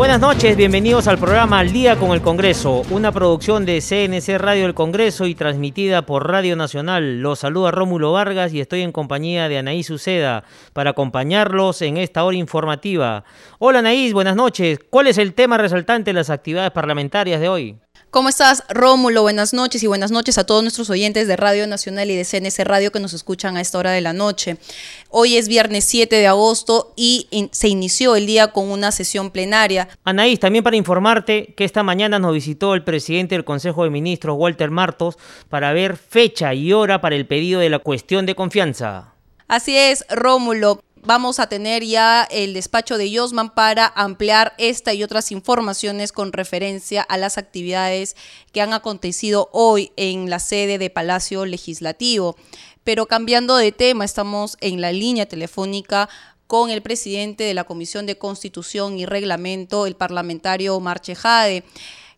[0.00, 4.62] Buenas noches, bienvenidos al programa Al Día con el Congreso, una producción de CNC Radio
[4.62, 7.20] del Congreso y transmitida por Radio Nacional.
[7.20, 12.24] Los saluda Rómulo Vargas y estoy en compañía de Anaís Uceda para acompañarlos en esta
[12.24, 13.24] hora informativa.
[13.58, 14.78] Hola Anaís, buenas noches.
[14.88, 17.76] ¿Cuál es el tema resaltante de las actividades parlamentarias de hoy?
[18.10, 19.22] ¿Cómo estás, Rómulo?
[19.22, 22.64] Buenas noches y buenas noches a todos nuestros oyentes de Radio Nacional y de CNC
[22.64, 24.56] Radio que nos escuchan a esta hora de la noche.
[25.10, 29.88] Hoy es viernes 7 de agosto y se inició el día con una sesión plenaria.
[30.02, 34.36] Anaís, también para informarte que esta mañana nos visitó el presidente del Consejo de Ministros,
[34.36, 35.16] Walter Martos,
[35.48, 39.14] para ver fecha y hora para el pedido de la cuestión de confianza.
[39.46, 45.02] Así es, Rómulo vamos a tener ya el despacho de Yosman para ampliar esta y
[45.02, 48.16] otras informaciones con referencia a las actividades
[48.52, 52.36] que han acontecido hoy en la sede de Palacio Legislativo.
[52.84, 56.08] Pero cambiando de tema, estamos en la línea telefónica
[56.46, 61.64] con el presidente de la Comisión de Constitución y Reglamento, el parlamentario Omar Chejade.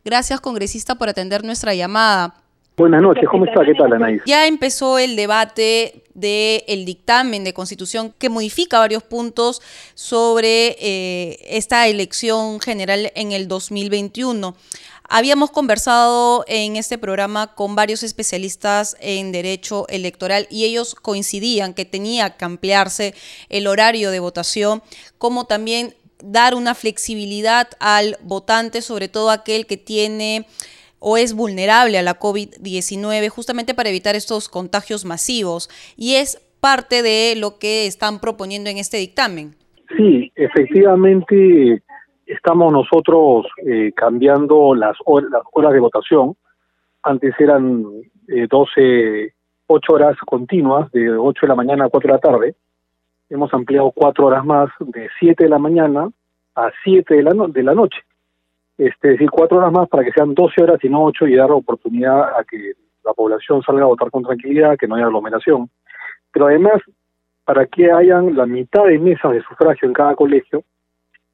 [0.05, 2.42] Gracias, congresista, por atender nuestra llamada.
[2.83, 3.65] Buenas noches, ¿cómo está?
[3.65, 4.23] ¿Qué tal, Anaís?
[4.27, 9.63] Ya empezó el debate del dictamen de constitución que modifica varios puntos
[9.95, 14.57] sobre eh, esta elección general en el 2021.
[15.09, 21.85] Habíamos conversado en este programa con varios especialistas en derecho electoral y ellos coincidían que
[21.85, 23.15] tenía que ampliarse
[23.49, 24.83] el horario de votación,
[25.19, 30.49] como también dar una flexibilidad al votante, sobre todo aquel que tiene
[31.03, 37.03] o es vulnerable a la COVID-19 justamente para evitar estos contagios masivos y es parte
[37.03, 39.57] de lo que están proponiendo en este dictamen.
[39.97, 41.83] Sí, efectivamente
[42.25, 44.97] estamos nosotros eh, cambiando las,
[45.31, 46.37] las horas de votación.
[47.03, 47.85] Antes eran
[48.29, 49.35] eh, 12,
[49.67, 52.55] 8 horas continuas, de 8 de la mañana a 4 de la tarde.
[53.29, 56.09] Hemos ampliado 4 horas más, de 7 de la mañana
[56.55, 57.99] a 7 de la, de la noche
[58.87, 61.37] este, es decir, cuatro horas más para que sean 12 horas y no ocho y
[61.37, 62.73] dar oportunidad a que
[63.05, 65.71] la población salga a votar con tranquilidad, que no haya aglomeración.
[66.33, 66.81] Pero además,
[67.45, 70.65] para que hayan la mitad de mesas de sufragio en cada colegio,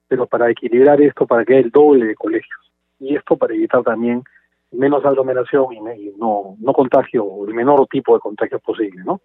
[0.08, 2.72] pero para equilibrar esto, para que haya el doble de colegios.
[2.98, 4.22] Y esto para evitar también
[4.72, 9.20] menos aglomeración y, no, no contagio, el menor tipo de contagios posible, ¿no?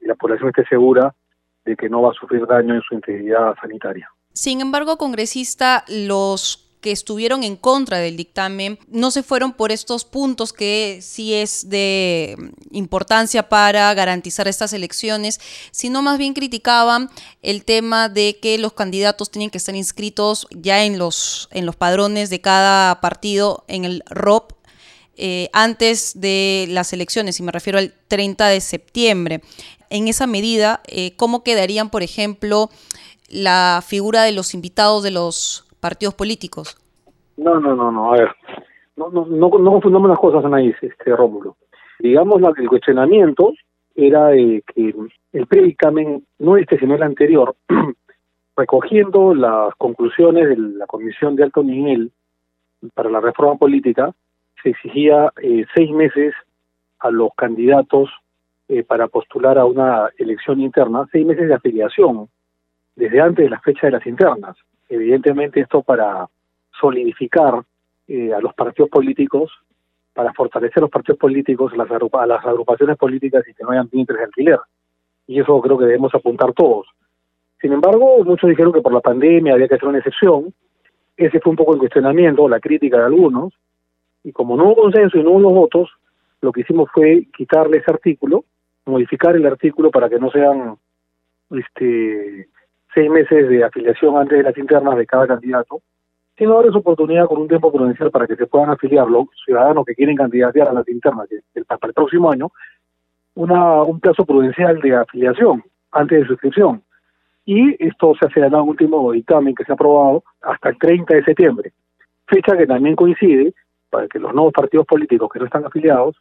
[0.00, 1.14] Y la población esté segura
[1.64, 4.08] de que no va a sufrir daño en su integridad sanitaria.
[4.32, 10.04] Sin embargo, congresista, los que estuvieron en contra del dictamen no se fueron por estos
[10.04, 12.36] puntos que sí es de
[12.70, 17.10] importancia para garantizar estas elecciones, sino más bien criticaban
[17.42, 21.76] el tema de que los candidatos tienen que estar inscritos ya en los, en los
[21.76, 24.52] padrones de cada partido en el ROP
[25.18, 29.40] eh, antes de las elecciones, y me refiero al 30 de septiembre.
[29.88, 32.70] En esa medida, eh, ¿cómo quedarían, por ejemplo,
[33.28, 36.76] la figura de los invitados de los partidos políticos.
[37.36, 38.30] No, no, no, no, a ver,
[38.96, 41.56] no, no, no, no confundamos las cosas, Anaís, este, Rómulo.
[42.00, 43.52] Digamos, la, el cuestionamiento
[43.94, 44.94] era que
[45.32, 47.54] el predictamen, no este, sino el anterior,
[48.56, 52.10] recogiendo las conclusiones de la Comisión de Alto Nivel
[52.94, 54.12] para la Reforma Política,
[54.62, 56.34] se exigía eh, seis meses
[56.98, 58.10] a los candidatos
[58.68, 62.28] eh, para postular a una elección interna, seis meses de afiliación,
[62.96, 64.56] desde antes de la fecha de las internas.
[64.88, 66.28] Evidentemente esto para
[66.80, 67.62] solidificar
[68.08, 69.52] eh, a los partidos políticos,
[70.12, 74.16] para fortalecer los partidos políticos, las, a las agrupaciones políticas y que no hayan tintes
[74.16, 74.60] de alquiler.
[75.26, 76.86] Y eso creo que debemos apuntar todos.
[77.60, 80.54] Sin embargo, muchos dijeron que por la pandemia había que hacer una excepción.
[81.16, 83.54] Ese fue un poco el cuestionamiento, la crítica de algunos.
[84.22, 85.90] Y como no hubo consenso y no hubo votos,
[86.40, 88.44] lo que hicimos fue quitarle ese artículo,
[88.84, 90.76] modificar el artículo para que no sean
[91.50, 92.48] este
[92.96, 95.82] seis meses de afiliación antes de las internas de cada candidato,
[96.38, 99.94] sino darles oportunidad con un tiempo prudencial para que se puedan afiliar los ciudadanos que
[99.94, 101.28] quieren candidatear a las internas
[101.68, 102.50] para el próximo año,
[103.34, 105.62] una, un plazo prudencial de afiliación
[105.92, 106.82] antes de suscripción.
[107.44, 111.16] Y esto se hace en el último dictamen que se ha aprobado hasta el 30
[111.16, 111.72] de septiembre,
[112.26, 113.52] fecha que también coincide
[113.90, 116.16] para que los nuevos partidos políticos que no están afiliados,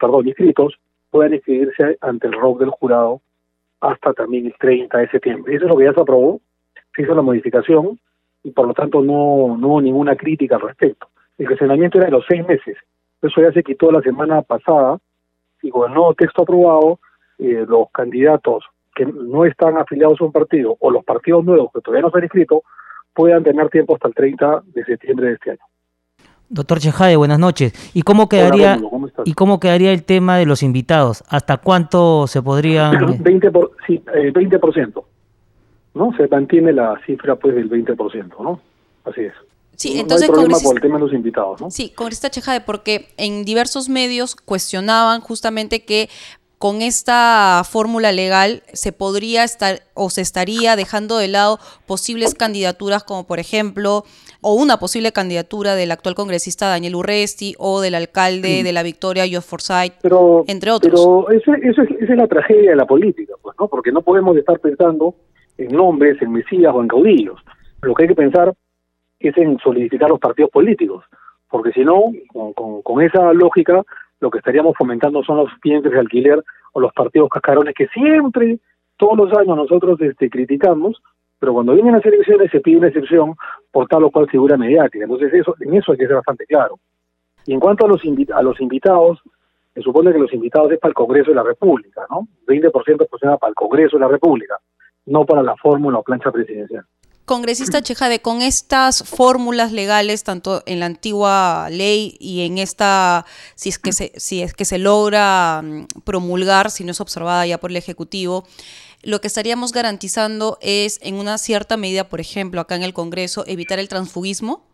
[0.00, 0.74] perdón, inscritos,
[1.10, 3.20] puedan inscribirse ante el ROC del jurado
[3.80, 5.54] hasta también el 30 de septiembre.
[5.54, 6.40] Eso es lo que ya se aprobó,
[6.94, 7.98] se hizo la modificación
[8.42, 11.08] y por lo tanto no, no hubo ninguna crítica al respecto.
[11.38, 12.76] el cuestionamiento era de los seis meses.
[13.22, 14.98] Eso ya se quitó la semana pasada
[15.62, 17.00] y con el nuevo texto aprobado,
[17.38, 18.64] eh, los candidatos
[18.94, 22.18] que no están afiliados a un partido o los partidos nuevos que todavía no se
[22.18, 22.62] han inscrito
[23.14, 25.60] puedan tener tiempo hasta el 30 de septiembre de este año.
[26.50, 27.72] Doctor Chejade, buenas noches.
[27.94, 28.80] ¿Y cómo quedaría
[29.24, 31.22] y cómo quedaría el tema de los invitados?
[31.28, 35.04] ¿Hasta cuánto se podría 20 por, sí, eh, 20%.
[35.94, 36.12] ¿No?
[36.16, 38.60] Se mantiene la cifra pues del 20%, ¿no?
[39.04, 39.32] Así es.
[39.74, 41.70] Sí, entonces, no hay problema por el tema de los invitados, ¿no?
[41.70, 46.08] Sí, congresista Chejade, porque en diversos medios cuestionaban justamente que
[46.58, 53.04] con esta fórmula legal se podría estar o se estaría dejando de lado posibles candidaturas
[53.04, 54.02] como por ejemplo
[54.40, 59.26] o una posible candidatura del actual congresista Daniel Urresti o del alcalde de la Victoria,
[59.26, 59.94] Geoff Forsyth,
[60.46, 60.92] entre otros.
[60.92, 63.68] Pero eso, eso es, esa es la tragedia de la política, pues, ¿no?
[63.68, 65.14] Porque no podemos estar pensando
[65.56, 67.40] en nombres, en mesías o en caudillos.
[67.82, 68.54] Lo que hay que pensar
[69.18, 71.04] es en solidificar los partidos políticos,
[71.50, 73.84] porque si no, con, con esa lógica
[74.20, 76.42] lo que estaríamos fomentando son los clientes de alquiler
[76.72, 78.58] o los partidos cascarones que siempre,
[78.96, 81.00] todos los años nosotros este, criticamos,
[81.38, 83.34] pero cuando vienen las elecciones se pide una excepción
[83.70, 85.04] por tal o cual figura mediática.
[85.04, 86.78] Entonces eso, en eso hay que ser bastante claro.
[87.46, 88.02] Y en cuanto a los,
[88.34, 89.20] a los invitados,
[89.72, 92.26] se supone que los invitados es para el Congreso de la República, ¿no?
[92.46, 94.56] 20% funciona para el Congreso de la República,
[95.06, 96.84] no para la fórmula o plancha presidencial
[97.28, 103.68] congresista Chejade, con estas fórmulas legales, tanto en la antigua ley y en esta, si
[103.68, 107.58] es que se, si es que se logra mm, promulgar, si no es observada ya
[107.58, 108.42] por el Ejecutivo,
[109.04, 113.44] lo que estaríamos garantizando es, en una cierta medida, por ejemplo, acá en el Congreso,
[113.46, 114.64] evitar el transfugismo?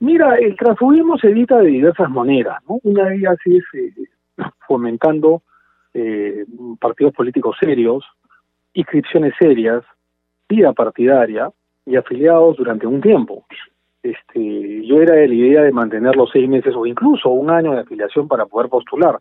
[0.00, 2.78] Mira, el transfugismo se evita de diversas maneras, ¿no?
[2.84, 3.92] Una de ellas es eh,
[4.66, 5.42] fomentando
[5.92, 6.46] eh,
[6.80, 8.04] partidos políticos serios,
[8.72, 9.82] inscripciones serias,
[10.48, 11.50] vida partidaria,
[11.86, 13.44] y afiliados durante un tiempo.
[14.02, 17.72] Este, yo era de la idea de mantener los seis meses o incluso un año
[17.72, 19.18] de afiliación para poder postular.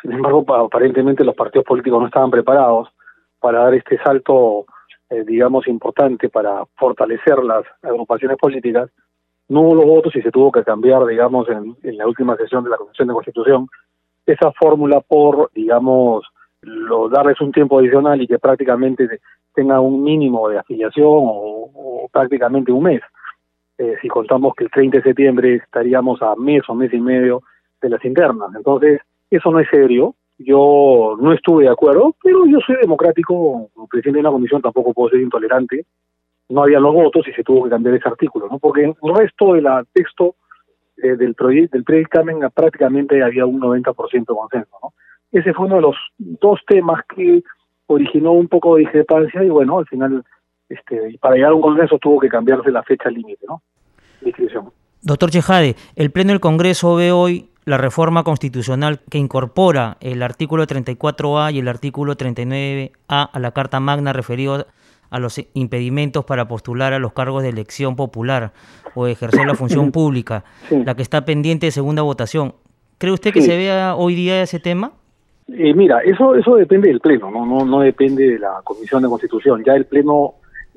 [0.00, 2.88] Sin embargo, aparentemente los partidos políticos no estaban preparados
[3.40, 4.66] para dar este salto,
[5.10, 8.90] eh, digamos, importante para fortalecer las agrupaciones políticas.
[9.48, 12.70] No hubo los votos y se tuvo que cambiar, digamos, en, la última sesión de
[12.70, 13.68] la Comisión de Constitución,
[14.26, 16.24] esa fórmula por, digamos,
[16.62, 19.20] lo, darles un tiempo adicional y que prácticamente
[19.54, 23.02] tenga un mínimo de afiliación o, prácticamente un mes.
[23.76, 27.42] Eh, si contamos que el 30 de septiembre estaríamos a mes o mes y medio
[27.80, 28.50] de las internas.
[28.56, 29.00] Entonces,
[29.30, 30.14] eso no es serio.
[30.38, 35.10] Yo no estuve de acuerdo, pero yo soy democrático, presidente de una comisión tampoco puedo
[35.10, 35.84] ser intolerante.
[36.48, 38.58] No había los votos y se tuvo que cambiar ese artículo, ¿no?
[38.58, 40.36] Porque el resto del texto
[40.96, 44.92] eh, del proyecto del predictamen prácticamente había un 90% de consenso, ¿no?
[45.32, 47.42] Ese fue uno de los dos temas que
[47.86, 50.24] originó un poco de discrepancia y bueno, al final,
[50.68, 53.62] este, para llegar a un congreso tuvo que cambiarse la fecha límite, ¿no?
[54.20, 54.70] De inscripción.
[55.02, 60.66] Doctor Chejade, el Pleno del Congreso ve hoy la reforma constitucional que incorpora el artículo
[60.66, 64.66] 34A y el artículo 39A a la Carta Magna referido
[65.10, 68.52] a los impedimentos para postular a los cargos de elección popular
[68.94, 72.54] o ejercer la función pública, la que está pendiente de segunda votación.
[72.98, 74.92] ¿Cree usted que se vea hoy día ese tema?
[75.48, 79.08] Eh, mira, eso eso depende del Pleno, no no no depende de la Comisión de
[79.08, 79.64] Constitución.
[79.64, 80.34] Ya el Pleno,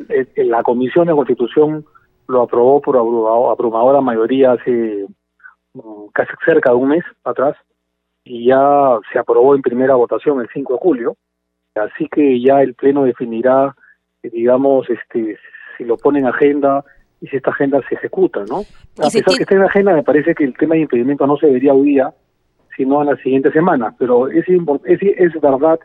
[0.09, 1.85] eh, la Comisión de Constitución
[2.27, 5.05] lo aprobó por abrumadora mayoría hace
[5.73, 7.57] mm, casi cerca de un mes atrás
[8.23, 11.17] y ya se aprobó en primera votación el 5 de julio.
[11.75, 13.75] Así que ya el Pleno definirá,
[14.23, 15.37] eh, digamos, este
[15.77, 16.85] si lo pone en agenda
[17.19, 18.61] y si esta agenda se ejecuta, ¿no?
[18.99, 21.47] A pesar que esté en agenda, me parece que el tema de impedimento no se
[21.47, 22.13] debería hoy día,
[22.75, 23.93] sino en la siguiente semana.
[23.97, 25.79] Pero es, es, es verdad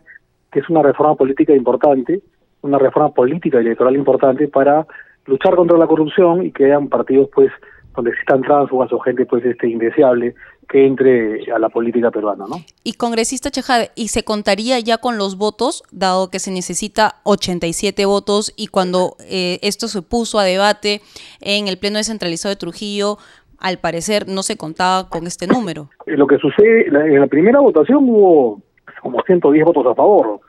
[0.52, 2.20] que es una reforma política importante,
[2.62, 4.86] una reforma política electoral importante para
[5.26, 7.50] luchar contra la corrupción y que hayan partidos pues
[7.94, 10.34] donde existan tránsfugas o gente pues este indeseable
[10.68, 12.56] que entre a la política peruana, ¿no?
[12.82, 18.04] Y congresista Chejade, ¿y se contaría ya con los votos, dado que se necesita 87
[18.04, 21.00] votos y cuando eh, esto se puso a debate
[21.40, 23.18] en el Pleno Descentralizado de Trujillo,
[23.58, 25.88] al parecer no se contaba con este número.
[26.06, 28.60] Eh, lo que sucede, en la primera votación hubo
[29.00, 30.40] como 110 votos a favor.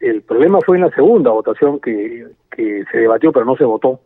[0.00, 4.00] El problema fue en la segunda votación que, que se debatió pero no se votó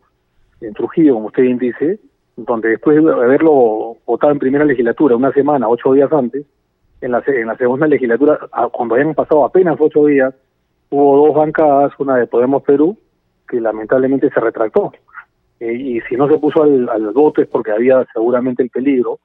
[0.61, 1.99] en Trujillo, como usted bien dice,
[2.37, 6.47] donde después de haberlo votado en primera legislatura, una semana, ocho días antes,
[7.01, 8.39] en la, en la segunda legislatura,
[8.73, 10.35] cuando habían pasado apenas ocho días,
[10.91, 12.97] hubo dos bancadas, una de Podemos Perú,
[13.49, 14.93] que lamentablemente se retractó.
[15.63, 19.21] Eh, y si no se puso al, al voto es porque había seguramente el peligro,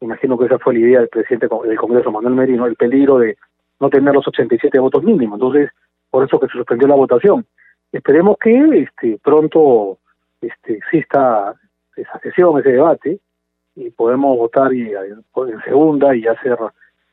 [0.00, 3.38] imagino que esa fue la idea del presidente del Congreso, Manuel Merino, el peligro de
[3.80, 5.36] no tener los 87 votos mínimos.
[5.38, 5.70] Entonces,
[6.10, 7.46] por eso que se suspendió la votación.
[7.90, 9.96] Esperemos que este pronto
[10.42, 11.54] este, exista
[11.96, 13.18] esa sesión, ese debate,
[13.74, 16.58] y podemos votar y, en segunda y hacer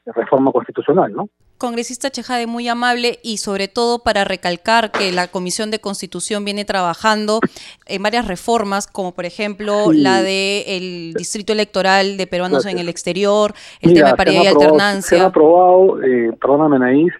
[0.05, 1.29] reforma constitucional, ¿no?
[1.57, 6.65] Congresista Chejade, muy amable y sobre todo para recalcar que la Comisión de Constitución viene
[6.65, 7.39] trabajando
[7.85, 12.89] en varias reformas, como por ejemplo la del el Distrito Electoral de Peruanos en el
[12.89, 15.17] Exterior, el tema de paridad y alternancia.
[15.17, 17.13] Se ha aprobado, eh, perdóname Naís,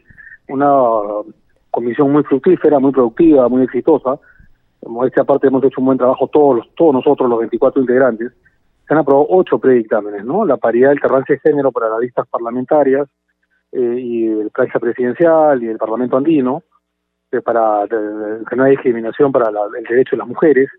[0.50, 0.68] una
[1.72, 4.20] comisión muy fructífera, muy productiva, muy exitosa.
[4.82, 8.32] Como esta parte hemos hecho un buen trabajo todos, todos nosotros, los 24 integrantes.
[8.88, 10.46] Se han aprobado ocho predictámenes, ¿no?
[10.46, 13.08] La paridad, alternancia de género para las listas parlamentarias,
[13.78, 16.64] eh, y el plancha presidencial y el Parlamento andino,
[17.44, 20.70] para que no haya discriminación para el derecho de las mujeres,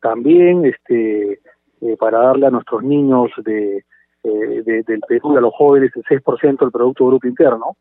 [0.00, 1.40] también este
[1.82, 3.84] eh, para darle a nuestros niños de,
[4.24, 7.76] eh, del Perú a los jóvenes el 6% del Producto Grupo Interno,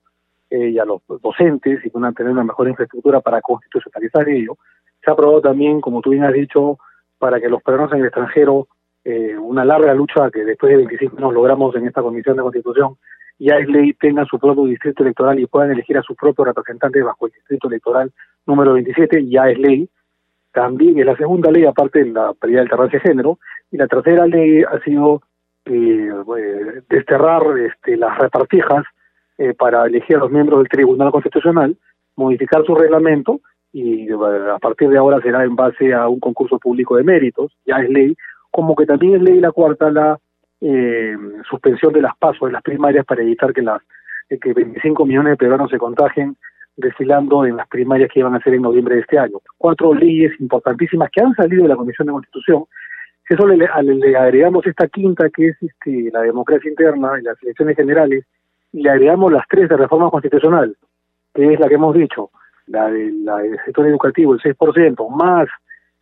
[0.52, 4.58] y a los docentes y puedan tener una mejor infraestructura para constitucionalizar ello.
[5.02, 6.80] Se ha aprobado también, como tú bien has dicho,
[7.20, 8.68] para que los peruanos en el extranjero,
[9.40, 12.98] una larga lucha que después de 25 años logramos en esta Comisión de Constitución,
[13.40, 17.04] ya es ley tengan su propio distrito electoral y puedan elegir a sus propios representantes
[17.04, 18.12] bajo el distrito electoral
[18.46, 19.90] número 27, ya es ley.
[20.52, 23.40] También es la segunda ley, aparte de la paridad de alternancia de género.
[23.72, 25.22] Y la tercera ley ha sido
[25.66, 26.12] eh,
[26.90, 28.84] desterrar este, las repartijas
[29.38, 31.78] eh, para elegir a los miembros del Tribunal Constitucional,
[32.16, 33.40] modificar su reglamento
[33.72, 37.78] y a partir de ahora será en base a un concurso público de méritos, ya
[37.78, 38.18] es ley,
[38.50, 40.20] como que también es ley la cuarta, la
[40.62, 41.16] eh,
[41.50, 43.82] suspensión de las pasos de las primarias para evitar que las
[44.30, 46.36] eh, que 25 millones de peruanos se contagien
[46.76, 49.40] desfilando en las primarias que iban a ser en noviembre de este año.
[49.58, 52.66] Cuatro leyes importantísimas que han salido de la Comisión de Constitución.
[53.28, 53.66] Eso le,
[54.16, 58.26] agregamos esta quinta, que es este, la democracia interna y las elecciones generales,
[58.72, 60.76] y le agregamos las tres de reforma constitucional,
[61.34, 62.32] que es la que hemos dicho,
[62.68, 65.48] la, de, la del sector educativo, el 6%, más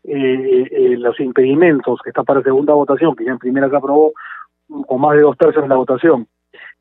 [0.06, 4.14] eh, eh, los impedimentos que está para segunda votación, que ya en primera se aprobó,
[4.88, 6.28] con más de dos tercios de la votación,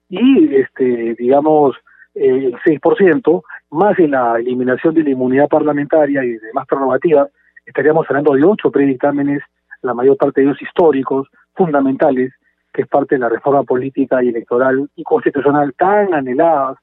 [0.08, 1.76] y este digamos
[2.14, 7.28] el 6%, más en la eliminación de la inmunidad parlamentaria y demás prerrogativas,
[7.66, 9.42] estaríamos hablando de ocho predictámenes,
[9.82, 12.32] la mayor parte de ellos históricos, fundamentales,
[12.72, 16.78] que es parte de la reforma política y electoral y constitucional tan anheladas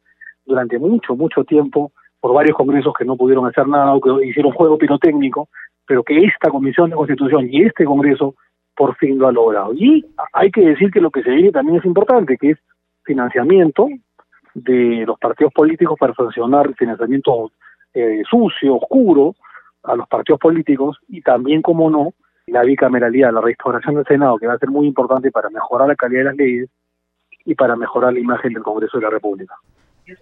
[0.46, 4.54] durante mucho, mucho tiempo por varios congresos que no pudieron hacer nada o que hicieron
[4.54, 5.50] juego pirotécnico,
[5.86, 8.36] pero que esta Comisión de Constitución y este Congreso
[8.76, 9.74] por fin lo ha logrado.
[9.74, 12.58] Y hay que decir que lo que se viene también es importante, que es
[13.04, 13.88] financiamiento
[14.54, 17.52] de los partidos políticos para sancionar financiamiento
[17.94, 19.36] eh, sucio, oscuro
[19.84, 22.14] a los partidos políticos y también, como no,
[22.48, 25.96] la bicameralidad, la restauración del Senado, que va a ser muy importante para mejorar la
[25.96, 26.70] calidad de las leyes
[27.46, 29.56] y para mejorar la imagen del Congreso de la República.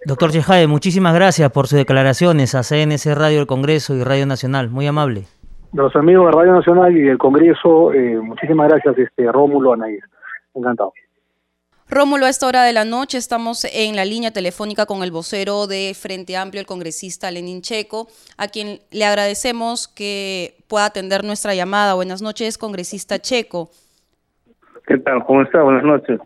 [0.06, 4.70] Doctor Chejade, muchísimas gracias por sus declaraciones a CNC Radio del Congreso y Radio Nacional.
[4.70, 5.26] Muy amable
[5.72, 7.92] de los amigos de Radio Nacional y del Congreso.
[7.92, 10.04] Eh, muchísimas gracias, este Rómulo Anaís.
[10.54, 10.92] Encantado.
[11.88, 15.66] Rómulo, a esta hora de la noche estamos en la línea telefónica con el vocero
[15.66, 18.06] de Frente Amplio, el congresista Lenin Checo,
[18.38, 21.94] a quien le agradecemos que pueda atender nuestra llamada.
[21.94, 23.70] Buenas noches, congresista Checo.
[24.86, 25.24] ¿Qué tal?
[25.24, 25.62] ¿Cómo está?
[25.62, 26.18] Buenas noches.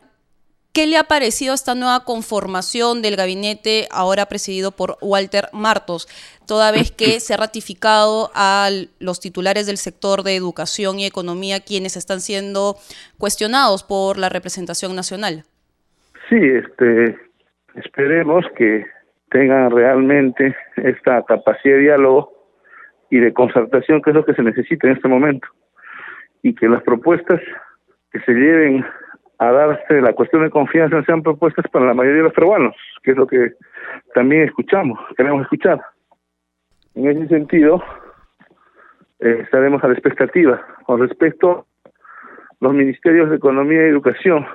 [0.76, 6.06] ¿Qué le ha parecido esta nueva conformación del gabinete ahora presidido por Walter Martos,
[6.46, 8.68] toda vez que se ha ratificado a
[9.00, 12.74] los titulares del sector de educación y economía quienes están siendo
[13.16, 15.44] cuestionados por la representación nacional?
[16.28, 17.16] Sí, este,
[17.76, 18.84] esperemos que
[19.30, 22.34] tengan realmente esta capacidad de diálogo
[23.08, 25.48] y de concertación que es lo que se necesita en este momento
[26.42, 27.40] y que las propuestas
[28.12, 28.84] que se lleven
[29.38, 33.10] a darse la cuestión de confianza sean propuestas para la mayoría de los peruanos, que
[33.12, 33.52] es lo que
[34.14, 35.80] también escuchamos, queremos escuchar.
[36.94, 37.82] En ese sentido,
[39.20, 40.64] eh, estaremos a la expectativa.
[40.84, 41.94] Con respecto a
[42.60, 44.46] los ministerios de Economía y Educación,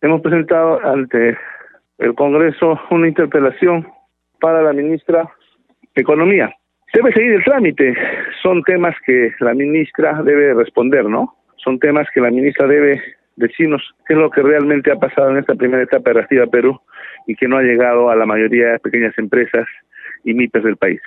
[0.00, 1.36] hemos presentado ante
[1.98, 3.86] el Congreso una interpelación
[4.40, 5.28] para la ministra
[5.94, 6.54] de Economía.
[6.92, 7.96] Debe seguir el trámite,
[8.42, 11.34] son temas que la ministra debe responder, ¿no?
[11.56, 13.02] Son temas que la ministra debe
[13.36, 16.80] decirnos qué es lo que realmente ha pasado en esta primera etapa de Rastida Perú
[17.26, 19.66] y que no ha llegado a la mayoría de pequeñas empresas
[20.24, 21.00] y MIPES del país.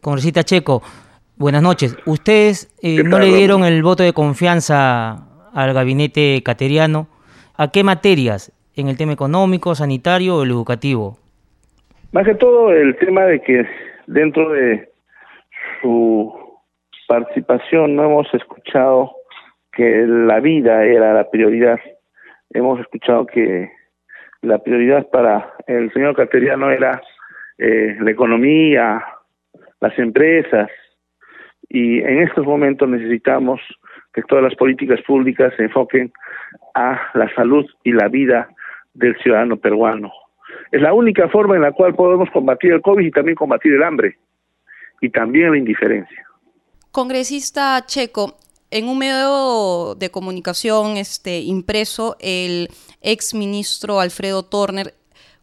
[0.00, 0.82] Congresista Checo,
[1.36, 1.96] buenas noches.
[2.06, 7.08] Ustedes eh, no le dieron el voto de confianza al gabinete cateriano.
[7.56, 8.52] ¿A qué materias?
[8.74, 11.18] ¿En el tema económico, sanitario o el educativo?
[12.12, 13.66] Más que todo el tema de que
[14.06, 14.90] dentro de
[15.80, 16.32] su
[17.06, 19.12] participación no hemos escuchado
[19.72, 21.78] que la vida era la prioridad.
[22.50, 23.70] Hemos escuchado que
[24.42, 27.00] la prioridad para el señor Cateriano era
[27.58, 29.04] eh, la economía,
[29.80, 30.68] las empresas,
[31.68, 33.60] y en estos momentos necesitamos
[34.12, 36.12] que todas las políticas públicas se enfoquen
[36.74, 38.48] a la salud y la vida
[38.92, 40.12] del ciudadano peruano.
[40.70, 43.82] Es la única forma en la cual podemos combatir el COVID y también combatir el
[43.82, 44.18] hambre
[45.00, 46.26] y también la indiferencia.
[46.90, 48.36] Congresista Checo,
[48.72, 52.70] en un medio de comunicación este, impreso, el
[53.02, 54.94] ex ministro Alfredo Torner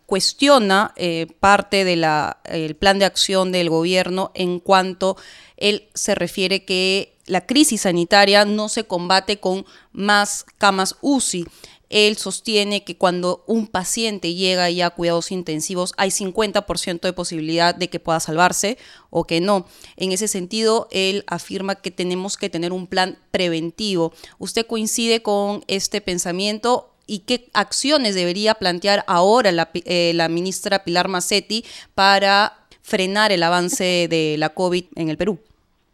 [0.08, 5.16] cuestiona eh, parte del plan de acción del gobierno en cuanto
[5.58, 11.46] él se refiere que la crisis sanitaria no se combate con más camas UCI.
[11.90, 17.76] Él sostiene que cuando un paciente llega ya a cuidados intensivos hay 50% de posibilidad
[17.76, 18.78] de que pueda salvarse
[19.10, 19.66] o que no.
[19.98, 24.14] En ese sentido, él afirma que tenemos que tener un plan preventivo.
[24.38, 31.08] ¿Usted coincide con este pensamiento y qué acciones debería plantear ahora la, eh, ministra Pilar
[31.08, 31.66] Macetti
[31.96, 32.54] para
[32.84, 35.40] frenar el avance de la COVID en el Perú?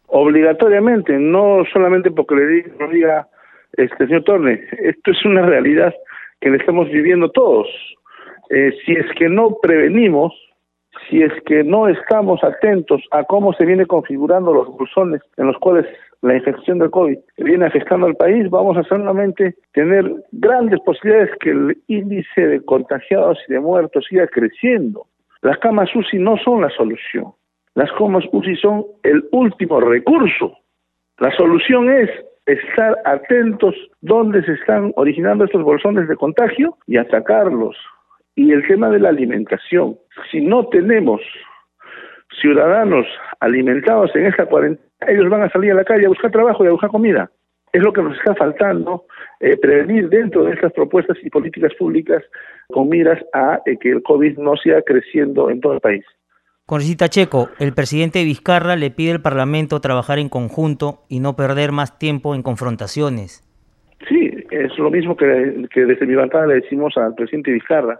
[0.07, 2.47] Obligatoriamente, no solamente porque le
[2.91, 3.27] diga
[3.77, 5.93] este señor Torne, esto es una realidad
[6.41, 7.67] que le estamos viviendo todos.
[8.49, 10.33] Eh, si es que no prevenimos,
[11.09, 15.57] si es que no estamos atentos a cómo se viene configurando los buzones en los
[15.57, 15.85] cuales
[16.21, 21.51] la infección del COVID viene afectando al país, vamos a solamente tener grandes posibilidades que
[21.51, 25.05] el índice de contagiados y de muertos siga creciendo.
[25.41, 27.33] Las camas UCI no son la solución.
[27.75, 30.57] Las camas UCI son el último recurso.
[31.19, 32.09] La solución es
[32.45, 37.75] estar atentos dónde se están originando estos bolsones de contagio y atacarlos.
[38.35, 39.97] Y el tema de la alimentación.
[40.31, 41.21] Si no tenemos
[42.41, 43.05] ciudadanos
[43.39, 46.67] alimentados en esta cuarentena, ellos van a salir a la calle a buscar trabajo y
[46.67, 47.29] a buscar comida.
[47.71, 49.05] Es lo que nos está faltando,
[49.39, 52.23] eh, prevenir dentro de estas propuestas y políticas públicas
[52.67, 56.05] con miras a eh, que el COVID no siga creciendo en todo el país.
[56.67, 61.71] Congresista Checo, el presidente Vizcarra le pide al Parlamento trabajar en conjunto y no perder
[61.71, 63.43] más tiempo en confrontaciones.
[64.09, 67.99] Sí, es lo mismo que, desde mi bancada le decimos al presidente Vizcarra,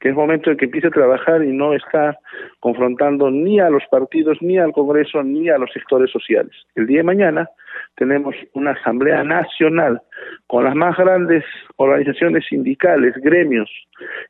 [0.00, 2.18] que es momento de que empiece a trabajar y no estar
[2.58, 6.52] confrontando ni a los partidos, ni al Congreso, ni a los sectores sociales.
[6.74, 7.48] El día de mañana
[7.94, 10.02] tenemos una Asamblea Nacional
[10.48, 11.44] con las más grandes
[11.76, 13.70] organizaciones sindicales, gremios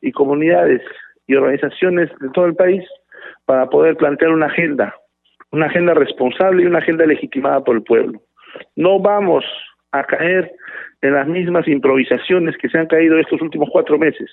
[0.02, 0.82] y comunidades
[1.26, 2.84] y organizaciones de todo el país
[3.46, 4.94] para poder plantear una agenda,
[5.50, 8.20] una agenda responsable y una agenda legitimada por el pueblo.
[8.76, 9.44] No vamos
[9.92, 10.52] a caer
[11.02, 14.30] en las mismas improvisaciones que se han caído estos últimos cuatro meses.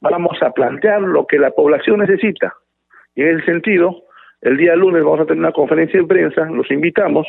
[0.00, 2.52] Vamos a plantear lo que la población necesita.
[3.14, 4.02] Y en ese sentido,
[4.42, 7.26] el día lunes vamos a tener una conferencia de prensa, los invitamos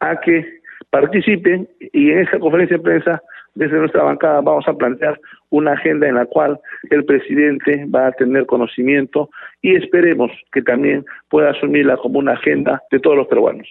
[0.00, 0.60] a que
[0.90, 3.22] participen y en esa conferencia de prensa
[3.56, 8.12] desde nuestra bancada vamos a plantear una agenda en la cual el presidente va a
[8.12, 9.30] tener conocimiento
[9.62, 13.66] y esperemos que también pueda asumirla como una agenda de todos los peruanos.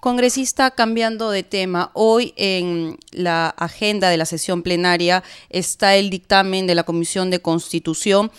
[0.00, 6.66] Congresista, cambiando de tema, hoy en la agenda de la sesión plenaria está el dictamen
[6.66, 8.30] de la Comisión de Constitución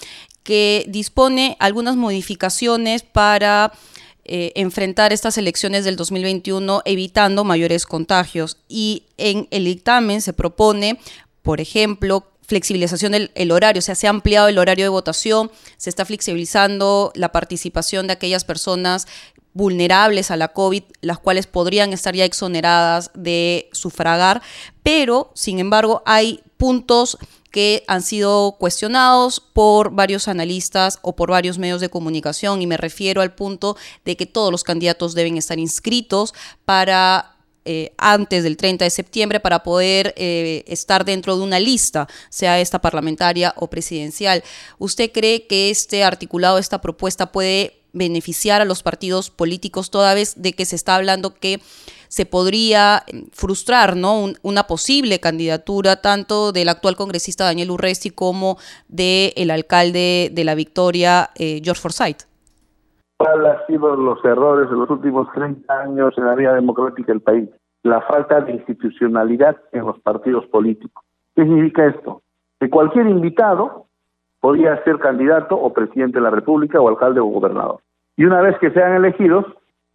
[0.44, 3.74] que dispone algunas modificaciones para
[4.32, 8.58] eh, enfrentar estas elecciones del 2021 evitando mayores contagios.
[8.68, 11.00] Y en el dictamen se propone,
[11.42, 15.90] por ejemplo, flexibilización del horario, o sea, se ha ampliado el horario de votación, se
[15.90, 19.08] está flexibilizando la participación de aquellas personas
[19.54, 24.42] vulnerables a la COVID, las cuales podrían estar ya exoneradas de sufragar,
[24.84, 27.18] pero, sin embargo, hay puntos
[27.52, 32.78] que han sido cuestionados por varios analistas o por varios medios de comunicación y me
[32.78, 36.34] refiero al punto de que todos los candidatos deben estar inscritos
[36.66, 37.36] para
[37.66, 42.60] eh, antes del 30 de septiembre para poder eh, estar dentro de una lista, sea
[42.60, 44.44] esta parlamentaria o presidencial.
[44.78, 50.34] ¿Usted cree que este articulado, esta propuesta puede beneficiar a los partidos políticos toda vez
[50.38, 51.60] de que se está hablando que
[52.10, 54.26] se podría eh, frustrar ¿no?
[54.44, 58.58] una posible candidatura tanto del actual congresista Daniel Urresti como
[58.90, 62.28] del alcalde de la Victoria, eh, George Forsyth.
[63.18, 67.22] ¿Cuáles han sido los errores de los últimos 30 años en la vida democrática del
[67.22, 67.50] país?
[67.84, 71.04] La falta de institucionalidad en los partidos políticos.
[71.36, 72.22] ¿Qué significa esto?
[72.60, 73.86] Que cualquier invitado
[74.40, 77.82] podía ser candidato o presidente de la República o alcalde o gobernador.
[78.18, 79.46] Y una vez que sean elegidos,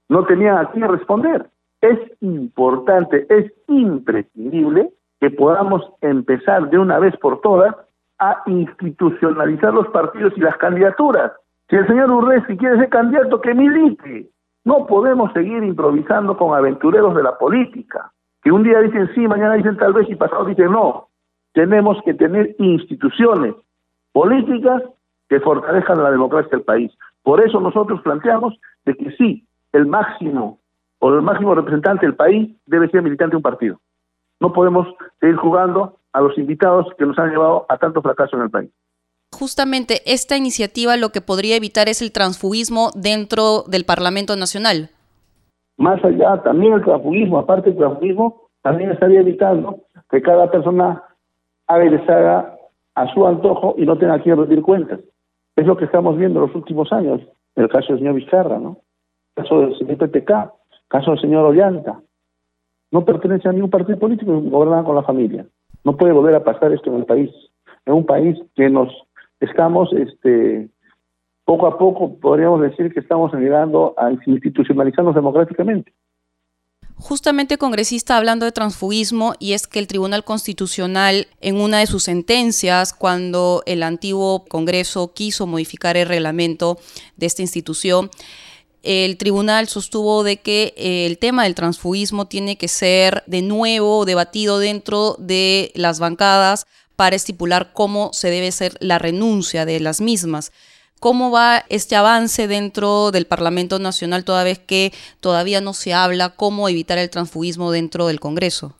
[0.09, 1.47] no tenían a quién responder
[1.85, 7.75] es importante, es imprescindible que podamos empezar de una vez por todas
[8.19, 11.33] a institucionalizar los partidos y las candidaturas.
[11.69, 14.31] Si el señor Urresti quiere ser candidato, que milite.
[14.65, 19.55] No podemos seguir improvisando con aventureros de la política, que un día dicen sí, mañana
[19.55, 21.09] dicen tal vez y pasado dicen no.
[21.53, 23.55] Tenemos que tener instituciones
[24.13, 24.83] políticas
[25.29, 26.93] que fortalezcan la democracia del país.
[27.23, 28.55] Por eso nosotros planteamos
[28.87, 30.61] de que sí, el máximo
[31.05, 33.79] o el máximo representante del país debe ser militante de un partido.
[34.41, 34.89] No podemos
[35.21, 38.71] seguir jugando a los invitados que nos han llevado a tanto fracaso en el país.
[39.31, 44.93] Justamente esta iniciativa lo que podría evitar es el transfugismo dentro del Parlamento Nacional.
[45.77, 51.03] Más allá, también el transfugismo, aparte del transfugismo, también estaría evitando que cada persona
[51.67, 52.57] haga y deshaga
[52.95, 55.01] a su antojo y no tenga que rendir cuentas.
[55.55, 57.21] Es lo que estamos viendo en los últimos años,
[57.57, 58.79] el caso del señor Vizcarra, ¿no?
[59.37, 62.01] El caso del señor PPK, caso del señor Ollanta.
[62.91, 65.47] No pertenece a ningún partido político, gobierna con la familia.
[65.83, 67.31] No puede volver a pasar esto en el país.
[67.87, 68.89] En un país que nos
[69.41, 70.69] estamos, este,
[71.45, 75.93] poco a poco, podríamos decir que estamos llegando a institucionalizarnos democráticamente.
[76.97, 82.05] Justamente congresista hablando de transfugismo y es que el Tribunal Constitucional en una de sus
[82.05, 86.79] sentencias cuando el antiguo Congreso quiso modificar el reglamento
[87.17, 88.11] de esta institución
[88.85, 94.05] el tribunal sostuvo de que eh, el tema del transfugismo tiene que ser de nuevo
[94.05, 96.67] debatido dentro de las bancadas
[96.97, 100.53] para estipular cómo se debe ser la renuncia de las mismas.
[101.01, 106.35] ¿Cómo va este avance dentro del Parlamento Nacional toda vez que todavía no se habla
[106.37, 108.77] cómo evitar el transfugismo dentro del Congreso?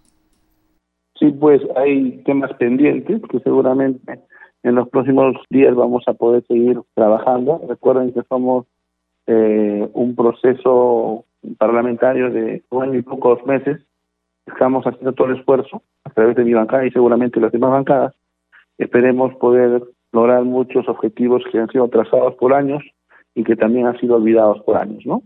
[1.19, 4.21] Sí, pues hay temas pendientes que seguramente
[4.63, 7.61] en los próximos días vamos a poder seguir trabajando.
[7.69, 8.67] Recuerden que somos
[9.27, 11.25] eh, un proceso
[11.59, 13.81] parlamentario de un año y pocos meses.
[14.47, 18.15] Estamos haciendo todo el esfuerzo a través de mi bancada y seguramente las demás bancadas.
[18.79, 19.83] Esperemos poder
[20.13, 22.83] lograr muchos objetivos que han sido trazados por años
[23.35, 25.23] y que también han sido olvidados por años, ¿no?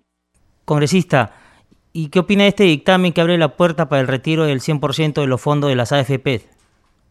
[0.65, 1.33] Congresista,
[1.93, 5.21] ¿y qué opina de este dictamen que abre la puerta para el retiro del 100%
[5.21, 6.43] de los fondos de las AFP?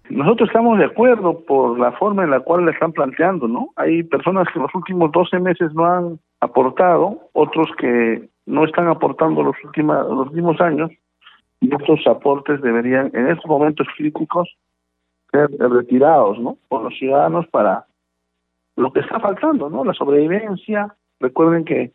[0.09, 3.69] Nosotros estamos de acuerdo por la forma en la cual la están planteando, ¿no?
[3.75, 8.87] Hay personas que en los últimos 12 meses no han aportado, otros que no están
[8.87, 10.91] aportando los, últimos los últimos años,
[11.59, 14.55] y estos aportes deberían, en estos momentos críticos,
[15.31, 16.57] ser retirados, ¿no?
[16.67, 17.85] Por los ciudadanos para
[18.75, 19.83] lo que está faltando, ¿no?
[19.83, 20.95] La sobrevivencia.
[21.19, 21.91] Recuerden que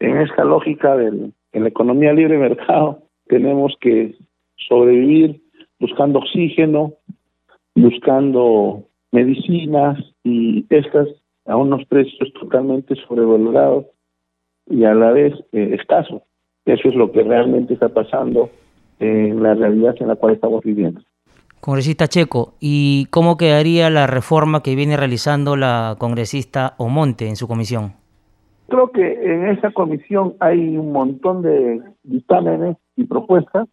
[0.00, 4.16] en esta lógica de la economía libre mercado tenemos que
[4.56, 5.40] sobrevivir
[5.78, 6.94] buscando oxígeno,
[7.74, 11.08] buscando medicinas y estas
[11.46, 13.86] a unos precios totalmente sobrevalorados
[14.66, 16.22] y a la vez eh, escasos.
[16.64, 18.50] Eso es lo que realmente está pasando
[18.98, 21.00] en la realidad en la cual estamos viviendo.
[21.60, 27.48] Congresista Checo, ¿y cómo quedaría la reforma que viene realizando la congresista Omonte en su
[27.48, 27.94] comisión?
[28.68, 33.68] Creo que en esa comisión hay un montón de dictámenes y propuestas.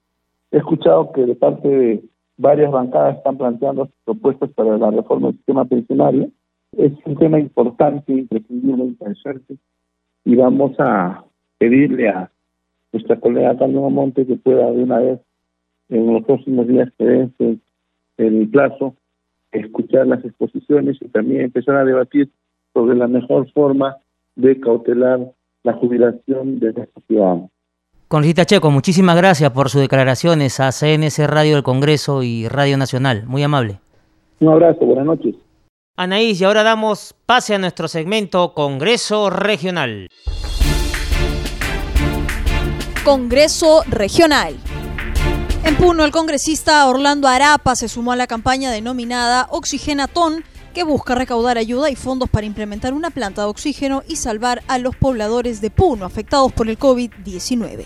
[0.51, 2.03] He escuchado que de parte de
[2.37, 6.29] varias bancadas están planteando propuestas para la reforma del sistema pensionario.
[6.77, 9.57] Es un tema importante, imprescindible, interesante,
[10.23, 11.25] y vamos a
[11.57, 12.31] pedirle a
[12.91, 15.19] nuestra colega Carmen Omonte que pueda de una vez
[15.89, 17.29] en los próximos días que
[18.17, 18.95] el plazo,
[19.51, 22.29] escuchar las exposiciones y también empezar a debatir
[22.73, 23.97] sobre la mejor forma
[24.35, 25.19] de cautelar
[25.63, 27.49] la jubilación de nuestros ciudadanos.
[28.07, 33.25] Congresista Checo, muchísimas gracias por sus declaraciones a CNC Radio del Congreso y Radio Nacional.
[33.25, 33.79] Muy amable.
[34.39, 35.35] Un abrazo, buenas noches.
[36.01, 40.09] Anaís, y ahora damos pase a nuestro segmento Congreso Regional.
[43.05, 44.55] Congreso Regional.
[45.63, 51.13] En Puno, el congresista Orlando Arapa se sumó a la campaña denominada Oxigenatón, que busca
[51.13, 55.61] recaudar ayuda y fondos para implementar una planta de oxígeno y salvar a los pobladores
[55.61, 57.85] de Puno afectados por el COVID-19.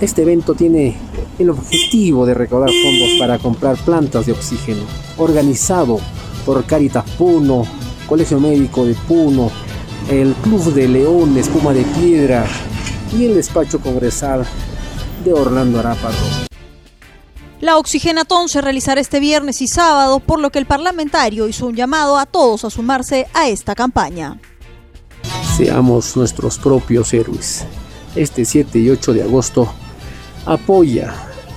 [0.00, 0.96] Este evento tiene
[1.38, 4.82] el objetivo de recaudar fondos para comprar plantas de oxígeno,
[5.18, 6.00] organizado
[6.44, 7.64] por Caritas Puno,
[8.08, 9.50] Colegio Médico de Puno,
[10.10, 12.44] el Club de León Espuma de Piedra
[13.16, 14.44] y el despacho congresal
[15.24, 16.16] de Orlando Arápago.
[17.60, 21.76] La oxigenatón se realizará este viernes y sábado, por lo que el parlamentario hizo un
[21.76, 24.40] llamado a todos a sumarse a esta campaña.
[25.56, 27.66] Seamos nuestros propios héroes.
[28.16, 29.70] Este 7 y 8 de agosto,
[30.46, 31.12] apoya,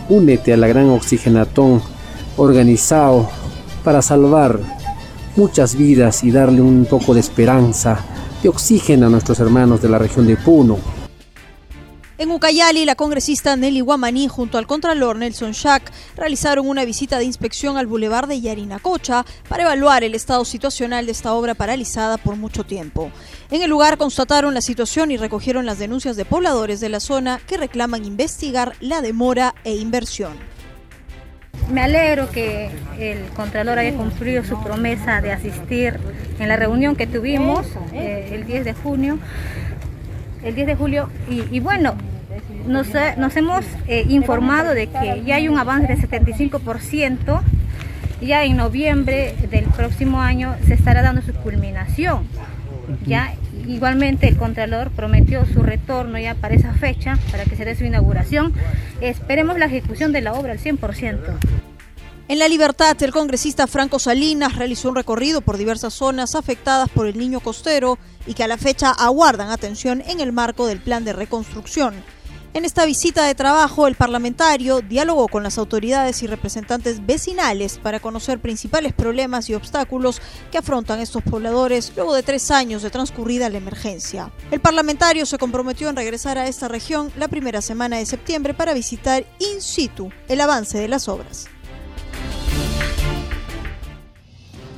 [0.10, 1.82] únete a la gran oxigenatón
[2.36, 3.30] organizado
[3.84, 4.60] para salvar
[5.36, 8.00] muchas vidas y darle un poco de esperanza,
[8.42, 10.78] de oxígeno a nuestros hermanos de la región de Puno,
[12.20, 17.26] en Ucayali, la congresista Nelly Guamaní junto al contralor Nelson Schack realizaron una visita de
[17.26, 22.36] inspección al bulevar de Yarinacocha para evaluar el estado situacional de esta obra paralizada por
[22.36, 23.12] mucho tiempo.
[23.50, 27.42] En el lugar constataron la situación y recogieron las denuncias de pobladores de la zona
[27.48, 30.53] que reclaman investigar la demora e inversión.
[31.72, 36.00] Me alegro que el Contralor haya cumplido su promesa de asistir
[36.40, 39.18] en la reunión que tuvimos eh, el 10 de junio.
[40.44, 41.96] El 10 de julio y, y bueno,
[42.68, 47.42] nos, nos hemos eh, informado de que ya hay un avance del 75%,
[48.22, 52.26] ya en noviembre del próximo año se estará dando su culminación.
[53.06, 53.34] Ya
[53.68, 57.86] igualmente el Contralor prometió su retorno ya para esa fecha, para que se dé su
[57.86, 58.54] inauguración.
[59.02, 61.20] Esperemos la ejecución de la obra al 100%.
[62.30, 67.06] En La Libertad, el congresista Franco Salinas realizó un recorrido por diversas zonas afectadas por
[67.06, 71.04] el niño costero y que a la fecha aguardan atención en el marco del plan
[71.04, 71.94] de reconstrucción.
[72.56, 78.00] En esta visita de trabajo, el parlamentario dialogó con las autoridades y representantes vecinales para
[78.00, 83.50] conocer principales problemas y obstáculos que afrontan estos pobladores luego de tres años de transcurrida
[83.50, 84.32] la emergencia.
[84.52, 88.76] El parlamentario se comprometió en regresar a esta región la primera semana de septiembre para
[88.76, 91.48] visitar in situ el avance de las obras.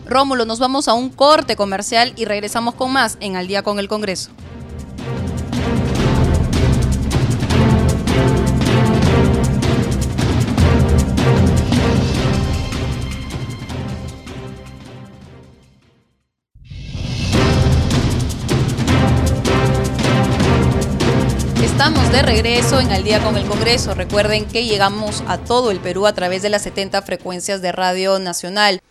[0.07, 3.79] Rómulo, nos vamos a un corte comercial y regresamos con más en Al día con
[3.79, 4.31] el Congreso.
[21.85, 23.93] Estamos de regreso en Al día con el Congreso.
[23.93, 28.17] Recuerden que llegamos a todo el Perú a través de las 70 frecuencias de Radio
[28.17, 28.81] Nacional.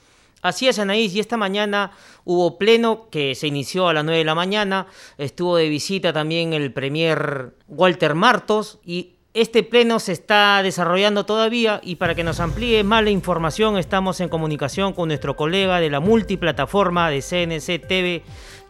[0.42, 1.90] Así es, Anaís, y esta mañana
[2.24, 4.87] hubo pleno que se inició a las 9 de la mañana.
[5.18, 11.80] Estuvo de visita también el premier Walter Martos y este pleno se está desarrollando todavía
[11.83, 15.90] y para que nos amplíe más la información estamos en comunicación con nuestro colega de
[15.90, 18.22] la multiplataforma de CNC TV,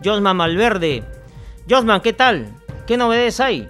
[0.02, 1.04] Josman Malverde.
[1.68, 2.56] Josman, ¿qué tal?
[2.86, 3.68] ¿Qué novedades hay?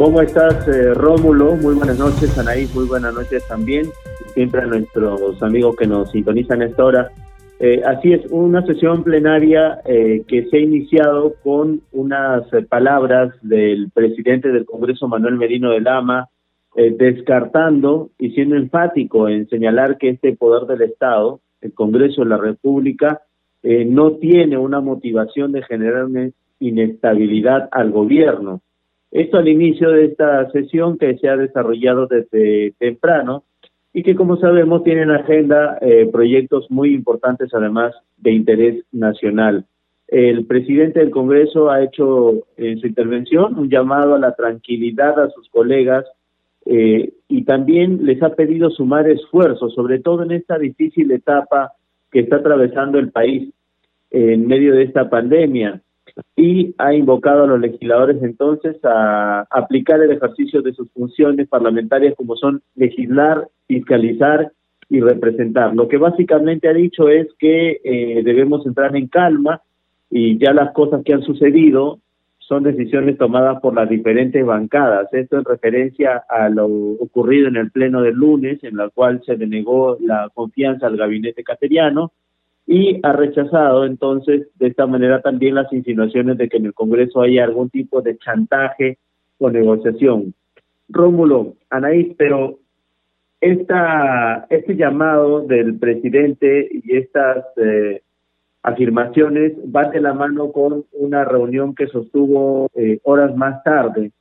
[0.00, 1.56] ¿Cómo estás, eh, Rómulo?
[1.56, 3.84] Muy buenas noches, Anaís, muy buenas noches también
[4.32, 7.10] siempre a nuestros amigos que nos sintonizan a esta hora.
[7.58, 13.34] Eh, así es, una sesión plenaria eh, que se ha iniciado con unas eh, palabras
[13.42, 16.30] del presidente del Congreso, Manuel Merino de Lama,
[16.74, 22.38] descartando y siendo enfático en señalar que este poder del Estado, el Congreso de la
[22.38, 23.20] República,
[23.62, 28.62] no tiene una motivación de generar una inestabilidad al gobierno.
[29.10, 33.44] Esto al inicio de esta sesión que se ha desarrollado desde temprano,
[33.92, 39.64] y que como sabemos tienen agenda eh, proyectos muy importantes además de interés nacional.
[40.06, 45.30] El presidente del Congreso ha hecho en su intervención un llamado a la tranquilidad a
[45.30, 46.04] sus colegas
[46.66, 51.72] eh, y también les ha pedido sumar esfuerzos, sobre todo en esta difícil etapa
[52.10, 53.52] que está atravesando el país
[54.10, 55.80] en medio de esta pandemia
[56.36, 62.14] y ha invocado a los legisladores entonces a aplicar el ejercicio de sus funciones parlamentarias
[62.16, 64.52] como son legislar, fiscalizar
[64.88, 65.74] y representar.
[65.74, 69.62] Lo que básicamente ha dicho es que eh, debemos entrar en calma
[70.10, 72.00] y ya las cosas que han sucedido
[72.38, 75.06] son decisiones tomadas por las diferentes bancadas.
[75.12, 79.36] Esto en referencia a lo ocurrido en el pleno del lunes, en la cual se
[79.36, 82.10] denegó la confianza al gabinete cateriano
[82.72, 87.20] y ha rechazado entonces de esta manera también las insinuaciones de que en el Congreso
[87.20, 88.98] haya algún tipo de chantaje
[89.38, 90.34] o negociación.
[90.88, 92.60] Rómulo, Anaís, pero
[93.40, 98.02] esta, este llamado del presidente y estas eh,
[98.62, 104.12] afirmaciones van de la mano con una reunión que sostuvo eh, horas más tarde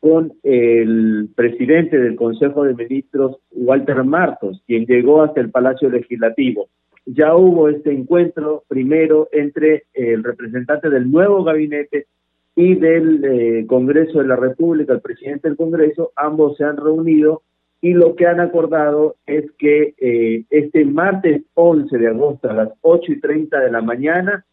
[0.00, 6.68] con el presidente del Consejo de Ministros, Walter Martos, quien llegó hasta el Palacio Legislativo
[7.06, 12.06] ya hubo este encuentro primero entre el representante del nuevo gabinete
[12.56, 17.42] y del eh, Congreso de la República, el presidente del Congreso, ambos se han reunido
[17.80, 22.68] y lo que han acordado es que eh, este martes 11 de agosto a las
[22.80, 24.44] 8 y 30 de la mañana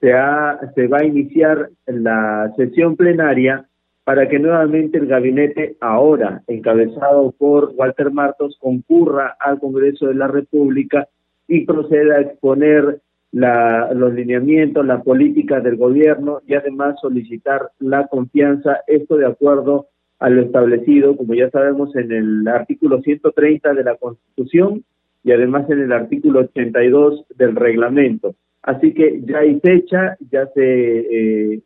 [0.00, 3.66] se, ha, se va a iniciar la sesión plenaria
[4.02, 10.26] para que nuevamente el gabinete, ahora encabezado por Walter Martos, concurra al Congreso de la
[10.26, 11.06] República
[11.50, 13.00] y proceda a exponer
[13.32, 19.88] la, los lineamientos, la política del gobierno y además solicitar la confianza, esto de acuerdo
[20.20, 24.84] a lo establecido, como ya sabemos, en el artículo 130 de la Constitución
[25.24, 28.36] y además en el artículo 82 del reglamento.
[28.62, 31.60] Así que ya hay fecha, ya se eh,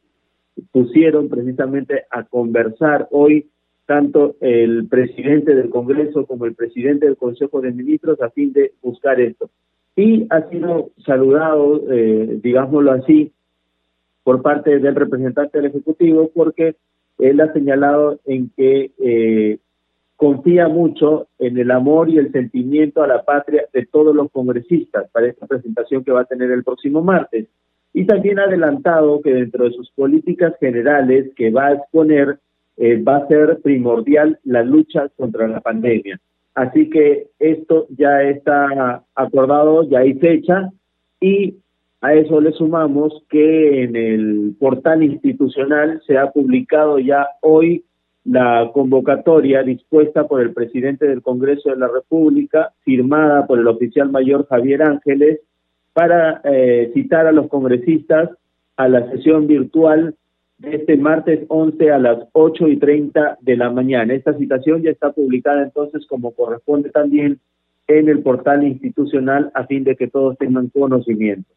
[0.72, 3.50] pusieron precisamente a conversar hoy
[3.84, 8.72] tanto el presidente del Congreso como el presidente del Consejo de Ministros a fin de
[8.80, 9.50] buscar esto
[9.96, 13.32] y ha sido saludado, eh, digámoslo así,
[14.22, 16.76] por parte del representante del Ejecutivo porque
[17.18, 19.58] él ha señalado en que eh,
[20.16, 25.08] confía mucho en el amor y el sentimiento a la patria de todos los congresistas
[25.12, 27.46] para esta presentación que va a tener el próximo martes.
[27.92, 32.38] Y también ha adelantado que dentro de sus políticas generales que va a exponer
[32.76, 36.18] eh, va a ser primordial la lucha contra la pandemia.
[36.54, 40.70] Así que esto ya está acordado, ya hay fecha
[41.20, 41.56] y
[42.00, 47.84] a eso le sumamos que en el portal institucional se ha publicado ya hoy
[48.24, 54.10] la convocatoria dispuesta por el presidente del Congreso de la República, firmada por el oficial
[54.10, 55.40] mayor Javier Ángeles,
[55.92, 58.30] para eh, citar a los congresistas
[58.76, 60.14] a la sesión virtual
[60.58, 64.14] de este martes 11 a las 8 y 30 de la mañana.
[64.14, 67.40] Esta citación ya está publicada entonces como corresponde también
[67.86, 71.48] en el portal institucional a fin de que todos tengan conocimiento.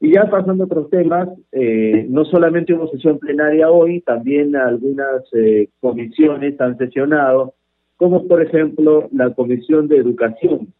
[0.00, 5.22] Y ya pasando a otros temas, eh, no solamente hubo sesión plenaria hoy, también algunas
[5.32, 7.54] eh, comisiones han sesionado,
[7.96, 10.72] como por ejemplo la Comisión de Educación.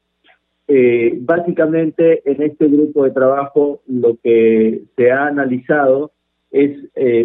[0.69, 6.13] Eh, básicamente en este grupo de trabajo lo que se ha analizado
[6.51, 6.79] es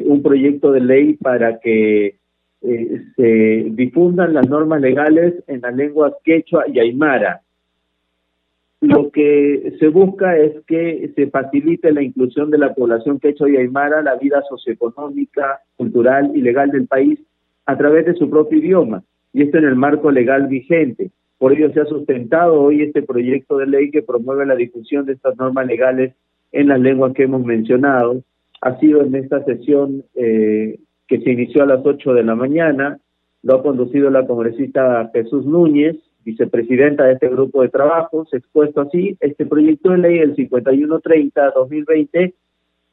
[0.06, 2.18] un proyecto de ley para que
[2.62, 7.42] se difundan las normas legales en las lenguas quechua y aymara
[8.84, 13.56] lo que se busca es que se facilite la inclusión de la población quechua y
[13.56, 17.18] aymara la vida socioeconómica, cultural y legal del país
[17.66, 21.12] a través de su propio idioma, y esto en el marco legal vigente.
[21.38, 25.14] Por ello se ha sustentado hoy este proyecto de ley que promueve la difusión de
[25.14, 26.14] estas normas legales
[26.52, 28.22] en las lenguas que hemos mencionado.
[28.66, 32.98] Ha sido en esta sesión eh, que se inició a las 8 de la mañana,
[33.42, 38.80] lo ha conducido la congresista Jesús Núñez, vicepresidenta de este grupo de trabajo, se expuesto
[38.80, 42.34] así este proyecto de ley, el 5130-2020,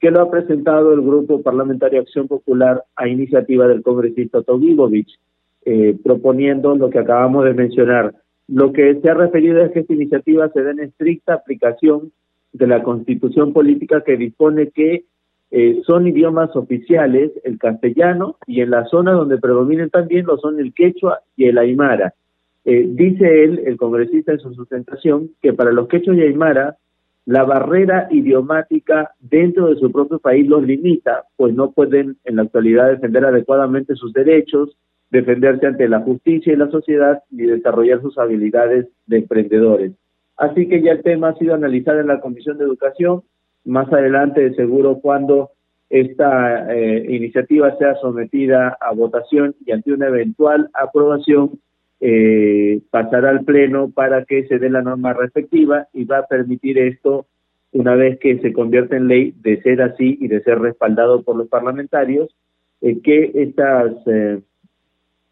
[0.00, 5.20] que lo ha presentado el Grupo Parlamentario Acción Popular a iniciativa del congresista Togibovich,
[5.64, 8.12] eh, proponiendo lo que acabamos de mencionar.
[8.48, 12.11] Lo que se ha referido es que esta iniciativa se da en estricta aplicación
[12.52, 15.04] de la constitución política que dispone que
[15.50, 20.60] eh, son idiomas oficiales el castellano y en la zona donde predominen también lo son
[20.60, 22.14] el quechua y el aymara.
[22.64, 26.76] Eh, dice él, el congresista en su sustentación, que para los quechos y aymara,
[27.26, 32.42] la barrera idiomática dentro de su propio país los limita, pues no pueden en la
[32.42, 34.76] actualidad defender adecuadamente sus derechos,
[35.10, 39.92] defenderse ante la justicia y la sociedad, ni desarrollar sus habilidades de emprendedores.
[40.36, 43.22] Así que ya el tema ha sido analizado en la Comisión de Educación,
[43.64, 45.51] más adelante de seguro cuando
[45.90, 51.59] esta eh, iniciativa sea sometida a votación y ante una eventual aprobación,
[52.01, 56.79] eh, pasará al Pleno para que se dé la norma respectiva y va a permitir
[56.79, 57.27] esto,
[57.73, 61.37] una vez que se convierte en ley, de ser así y de ser respaldado por
[61.37, 62.35] los parlamentarios,
[62.81, 64.40] eh, que estas, eh,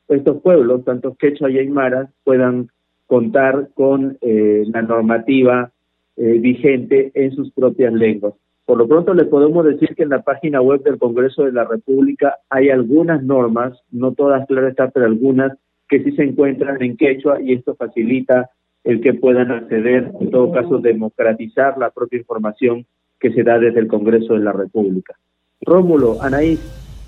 [0.09, 2.69] estos pueblos, tanto quechua y aymara, puedan
[3.07, 5.73] contar con la normativa
[6.18, 8.35] vigente en sus propias lenguas.
[8.68, 11.64] Por lo pronto le podemos decir que en la página web del Congreso de la
[11.64, 15.57] República hay algunas normas, no todas claras pero algunas
[15.88, 18.50] que sí se encuentran en quechua y esto facilita
[18.85, 22.85] el que puedan acceder, en todo caso, democratizar la propia información
[23.18, 25.14] que se da desde el Congreso de la República.
[25.62, 26.61] Rómulo, Anaís,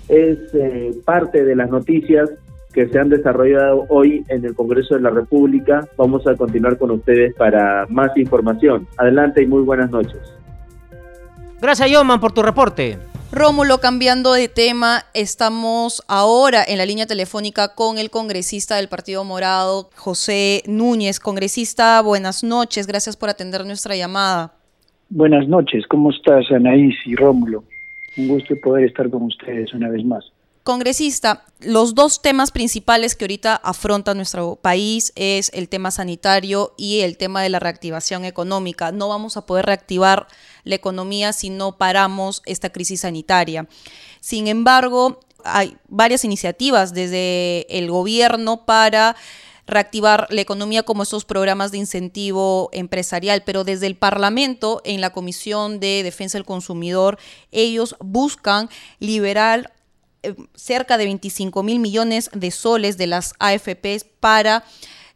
[0.09, 2.29] es eh, parte de las noticias
[2.73, 5.87] que se han desarrollado hoy en el Congreso de la República.
[5.97, 8.87] Vamos a continuar con ustedes para más información.
[8.97, 10.19] Adelante y muy buenas noches.
[11.61, 12.97] Gracias, Yoman, por tu reporte.
[13.33, 19.23] Rómulo, cambiando de tema, estamos ahora en la línea telefónica con el congresista del Partido
[19.23, 21.21] Morado, José Núñez.
[21.21, 24.53] Congresista, buenas noches, gracias por atender nuestra llamada.
[25.09, 27.63] Buenas noches, ¿cómo estás Anaís y Rómulo?
[28.17, 30.25] Un gusto poder estar con ustedes una vez más.
[30.63, 36.99] Congresista, los dos temas principales que ahorita afronta nuestro país es el tema sanitario y
[36.99, 38.91] el tema de la reactivación económica.
[38.91, 40.27] No vamos a poder reactivar
[40.63, 43.67] la economía si no paramos esta crisis sanitaria.
[44.19, 49.15] Sin embargo, hay varias iniciativas desde el gobierno para
[49.65, 55.11] reactivar la economía como estos programas de incentivo empresarial, pero desde el Parlamento, en la
[55.11, 57.17] Comisión de Defensa del Consumidor,
[57.51, 58.69] ellos buscan
[58.99, 59.73] liberar
[60.55, 64.63] cerca de 25 mil millones de soles de las AFPs para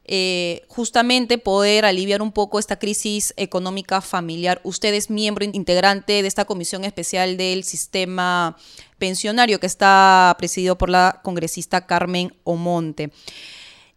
[0.08, 4.62] eh, justamente poder aliviar un poco esta crisis económica familiar.
[4.64, 8.56] Usted es miembro integrante de esta comisión especial del sistema
[9.00, 13.12] pensionario que está presidido por la congresista Carmen Omonte.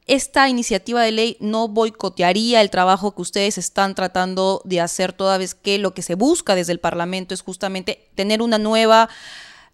[0.06, 5.36] Esta iniciativa de ley no boicotearía el trabajo que ustedes están tratando de hacer toda
[5.36, 9.10] vez que lo que se busca desde el Parlamento es justamente tener una nueva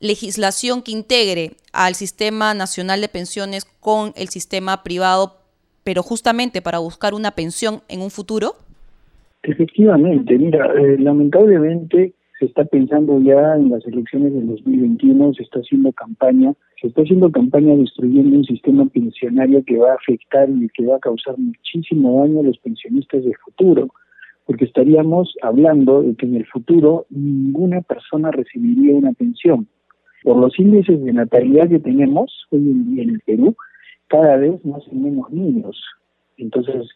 [0.05, 5.38] legislación que integre al sistema nacional de pensiones con el sistema privado,
[5.82, 8.52] pero justamente para buscar una pensión en un futuro?
[9.42, 15.61] Efectivamente, mira, eh, lamentablemente se está pensando ya en las elecciones del 2021, se está
[15.61, 20.68] haciendo campaña se está haciendo campaña destruyendo un sistema pensionario que va a afectar y
[20.68, 23.88] que va a causar muchísimo daño a los pensionistas de futuro,
[24.44, 29.66] porque estaríamos hablando de que en el futuro ninguna persona recibiría una pensión.
[30.25, 33.55] Por los índices de natalidad que tenemos hoy en en el Perú,
[34.09, 35.81] cada vez nacen menos niños.
[36.39, 36.89] Entonces,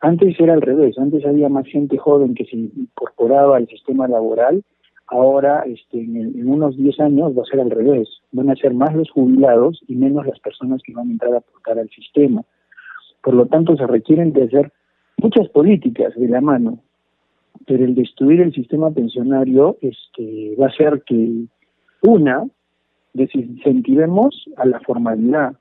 [0.00, 4.62] antes era al revés, antes había más gente joven que se incorporaba al sistema laboral,
[5.08, 8.94] ahora este, en, unos 10 años va a ser al revés, van a ser más
[8.94, 12.42] los jubilados y menos las personas que van a entrar a aportar al sistema.
[13.22, 14.72] Por lo tanto, se requieren de hacer
[15.18, 16.78] muchas políticas de la mano,
[17.66, 21.44] pero el destruir el sistema pensionario este, va a ser que,
[22.02, 22.44] una,
[23.16, 25.56] desincentivemos a la formalidad,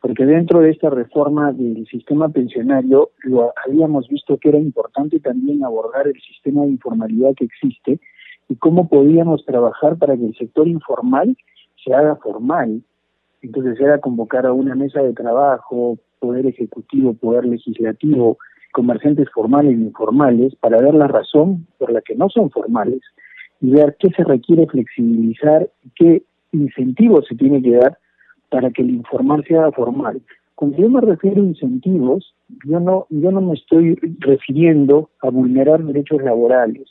[0.00, 5.64] porque dentro de esta reforma del sistema pensionario lo habíamos visto que era importante también
[5.64, 8.00] abordar el sistema de informalidad que existe
[8.48, 11.36] y cómo podíamos trabajar para que el sector informal
[11.82, 12.82] se haga formal.
[13.40, 18.38] Entonces era convocar a una mesa de trabajo, poder ejecutivo, poder legislativo,
[18.72, 23.00] comerciantes formales e informales, para ver la razón por la que no son formales
[23.60, 26.22] y ver qué se requiere flexibilizar y qué
[26.54, 27.98] incentivos se tiene que dar
[28.50, 30.22] para que el informal sea formal.
[30.54, 32.34] Cuando yo me refiero a incentivos,
[32.64, 36.88] yo no, yo no me estoy refiriendo a vulnerar derechos laborales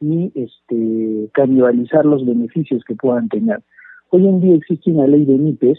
[0.00, 3.60] ni este, canibalizar los beneficios que puedan tener.
[4.10, 5.78] Hoy en día existe una ley de MIPES,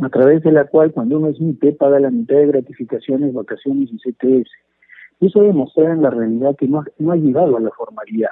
[0.00, 3.90] a través de la cual cuando uno es MIPE paga la mitad de gratificaciones, vacaciones
[3.92, 4.50] y CTS.
[5.20, 8.30] Y eso demuestra en la realidad que no, no ha llegado a la formalidad.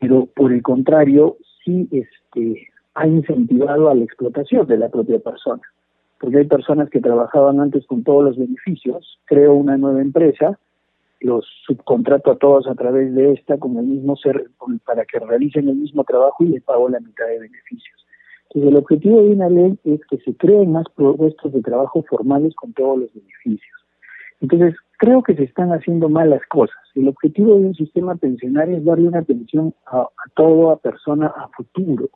[0.00, 2.68] Pero por el contrario, sí este,
[3.00, 5.62] ha incentivado a la explotación de la propia persona.
[6.20, 10.58] Porque hay personas que trabajaban antes con todos los beneficios, creo una nueva empresa,
[11.20, 14.50] los subcontrato a todos a través de esta con el mismo ser,
[14.84, 18.06] para que realicen el mismo trabajo y les pago la mitad de beneficios.
[18.50, 22.54] Entonces el objetivo de una ley es que se creen más puestos de trabajo formales
[22.54, 23.78] con todos los beneficios.
[24.42, 26.76] Entonces creo que se están haciendo malas cosas.
[26.94, 31.48] El objetivo de un sistema pensionario es darle una pensión a, a toda persona a
[31.56, 32.10] futuro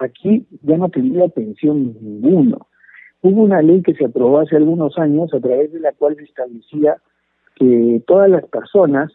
[0.00, 2.68] Aquí ya no tendría pensión ninguno.
[3.20, 6.24] Hubo una ley que se aprobó hace algunos años a través de la cual se
[6.24, 6.98] establecía
[7.56, 9.10] que todas las personas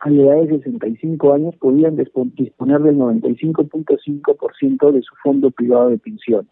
[0.00, 5.98] a la edad de 65 años podían disponer del 95.5% de su fondo privado de
[5.98, 6.50] pensiones.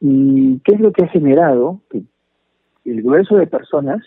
[0.00, 1.80] ¿Y qué es lo que ha generado?
[1.90, 2.02] Que
[2.84, 4.02] el grueso de personas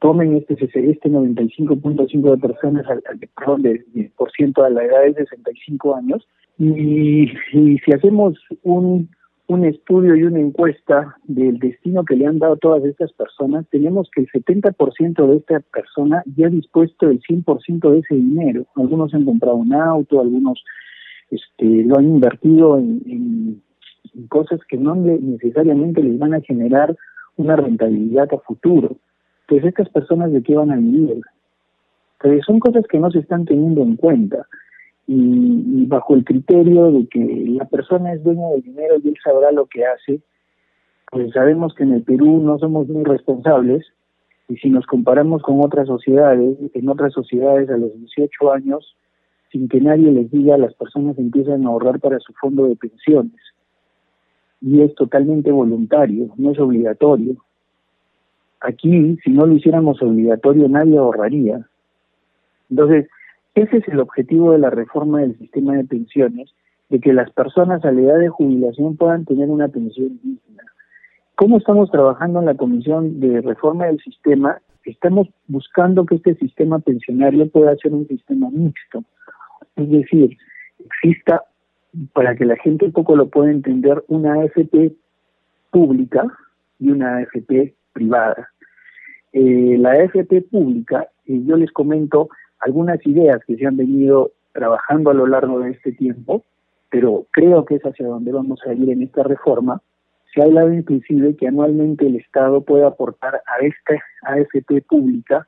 [0.00, 3.02] tomen este, este 95.5 de personas, al,
[3.36, 6.26] perdón, de, por ciento a la edad de 65 años,
[6.58, 9.08] y, si hacemos un,
[9.46, 14.10] un estudio y una encuesta del destino que le han dado todas estas personas, tenemos
[14.14, 18.66] que el 70% de esta persona ya ha dispuesto el 100% de ese dinero.
[18.76, 20.62] Algunos han comprado un auto, algunos
[21.30, 23.62] este, lo han invertido en, en,
[24.28, 26.96] cosas que no necesariamente les van a generar
[27.36, 28.96] una rentabilidad a futuro.
[29.46, 31.20] Pues estas personas de qué van a vivir.
[32.44, 34.46] Son cosas que no se están teniendo en cuenta
[35.06, 39.52] y, bajo el criterio de que la persona es dueña del dinero y él sabrá
[39.52, 40.20] lo que hace,
[41.10, 43.86] pues sabemos que en el Perú no somos muy responsables
[44.48, 48.96] y si nos comparamos con otras sociedades, en otras sociedades a los 18 años,
[49.50, 53.40] sin que nadie les diga, las personas empiezan a ahorrar para su fondo de pensiones.
[54.60, 57.36] Y es totalmente voluntario, no es obligatorio.
[58.66, 61.64] Aquí, si no lo hiciéramos obligatorio, nadie ahorraría.
[62.68, 63.08] Entonces,
[63.54, 66.52] ese es el objetivo de la reforma del sistema de pensiones,
[66.88, 70.64] de que las personas a la edad de jubilación puedan tener una pensión digna.
[71.36, 74.58] ¿Cómo estamos trabajando en la Comisión de Reforma del Sistema?
[74.84, 79.04] Estamos buscando que este sistema pensionario pueda ser un sistema mixto.
[79.76, 80.36] Es decir,
[80.84, 81.44] exista,
[82.12, 84.92] para que la gente un poco lo pueda entender, una AFP
[85.70, 86.26] pública
[86.80, 88.48] y una AFP privada.
[89.38, 95.10] Eh, la AFP pública, y yo les comento, algunas ideas que se han venido trabajando
[95.10, 96.42] a lo largo de este tiempo,
[96.88, 99.82] pero creo que es hacia donde vamos a ir en esta reforma.
[100.32, 105.46] Se ha hablado inclusive que anualmente el Estado puede aportar a esta AFP pública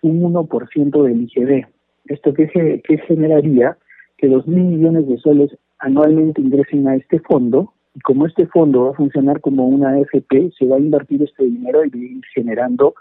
[0.00, 1.66] un 1% del IGB.
[2.06, 3.76] ¿Esto qué, qué generaría?
[4.16, 8.84] Que dos mil millones de soles anualmente ingresen a este fondo y como este fondo
[8.84, 12.94] va a funcionar como una AFP, se va a invertir este dinero y ir generando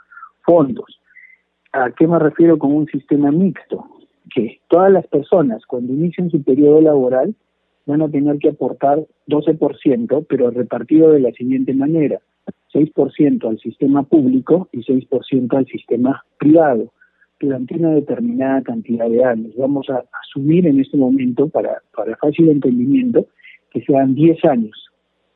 [0.47, 1.01] fondos.
[1.73, 3.85] ¿A qué me refiero con un sistema mixto?
[4.33, 7.35] Que todas las personas cuando inician su periodo laboral
[7.85, 12.19] van a tener que aportar 12%, pero repartido de la siguiente manera.
[12.73, 16.91] 6% al sistema público y 6% al sistema privado
[17.39, 19.53] durante una determinada cantidad de años.
[19.57, 23.27] Vamos a asumir en este momento, para, para fácil entendimiento,
[23.71, 24.87] que sean 10 años.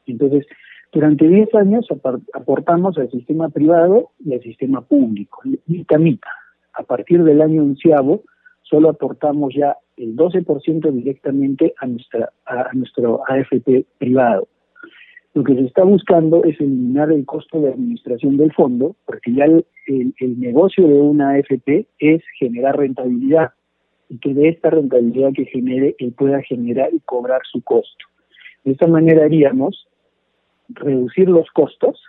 [0.08, 0.46] Entonces,
[0.92, 1.88] durante 10 años
[2.34, 6.30] aportamos al sistema privado y al sistema público, mitad mitad.
[6.74, 8.24] A partir del año onceavo,
[8.64, 14.48] solo aportamos ya el 12% directamente a, nuestra, a nuestro AFP privado.
[15.34, 19.46] Lo que se está buscando es eliminar el costo de administración del fondo, porque ya
[19.46, 23.52] el, el, negocio de una AFP es generar rentabilidad
[24.10, 28.06] y que de esta rentabilidad que genere él pueda generar y cobrar su costo.
[28.66, 29.88] De esta manera haríamos
[30.76, 32.02] reducir los costos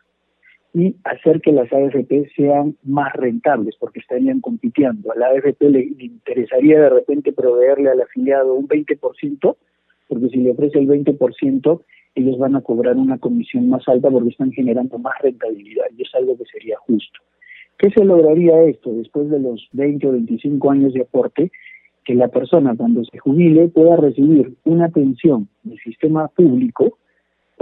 [0.74, 5.12] y hacer que las AFP sean más rentables, porque estarían compitiendo.
[5.12, 9.56] A la AFP le, interesaría de repente proveerle al afiliado un 20%,
[10.08, 11.80] porque si le ofrece el 20%,
[12.14, 16.14] ellos van a cobrar una comisión más alta porque están generando más rentabilidad y es
[16.14, 17.20] algo que sería justo.
[17.78, 21.50] ¿Qué se lograría esto después de los 20 o 25 años de aporte?
[22.04, 26.98] Que la persona cuando se jubile pueda recibir una pensión del sistema público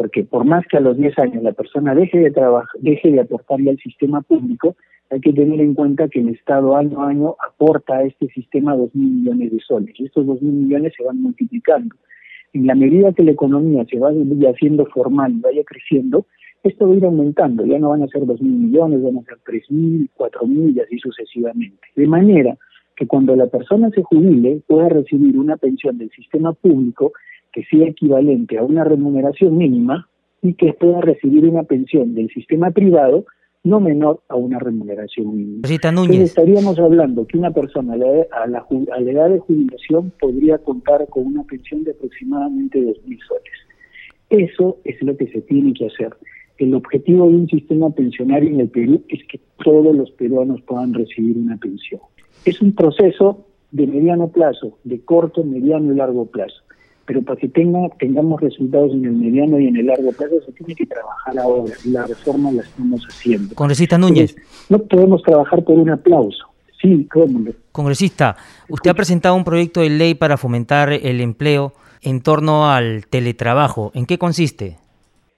[0.00, 3.20] porque por más que a los 10 años la persona deje de trabajar, deje de
[3.20, 4.74] aportarle al sistema público,
[5.10, 8.74] hay que tener en cuenta que el Estado año a año aporta a este sistema
[8.74, 11.94] 2.000 millones de soles y estos 2.000 millones se van multiplicando.
[12.54, 16.24] En la medida que la economía se vaya haciendo formal y vaya creciendo,
[16.62, 19.36] esto va a ir aumentando, ya no van a ser 2.000 millones, van a ser
[19.44, 21.88] 3.000, 4.000 y así sucesivamente.
[21.94, 22.56] De manera
[22.96, 27.12] que cuando la persona se jubile pueda recibir una pensión del sistema público
[27.52, 30.08] que sea equivalente a una remuneración mínima
[30.42, 33.24] y que pueda recibir una pensión del sistema privado
[33.62, 35.68] no menor a una remuneración mínima.
[35.92, 36.20] Núñez.
[36.20, 41.26] estaríamos hablando que una persona a la, a, la, edad de jubilación podría contar con
[41.26, 43.52] una pensión de aproximadamente 2.000 soles.
[44.30, 46.10] Eso es lo que se tiene que hacer.
[46.56, 50.94] El objetivo de un sistema pensionario en el Perú es que todos los peruanos puedan
[50.94, 52.00] recibir una pensión.
[52.46, 56.62] Es un proceso de mediano plazo, de corto, mediano y largo plazo
[57.06, 60.52] pero para que tenga, tengamos resultados en el mediano y en el largo plazo se
[60.52, 63.54] tiene que trabajar ahora y la reforma la estamos haciendo.
[63.54, 64.36] Congresista Núñez.
[64.68, 66.46] no podemos trabajar por un aplauso.
[66.80, 67.50] Sí, cómo.
[67.72, 68.36] Congresista,
[68.68, 73.90] usted ha presentado un proyecto de ley para fomentar el empleo en torno al teletrabajo.
[73.94, 74.78] ¿En qué consiste?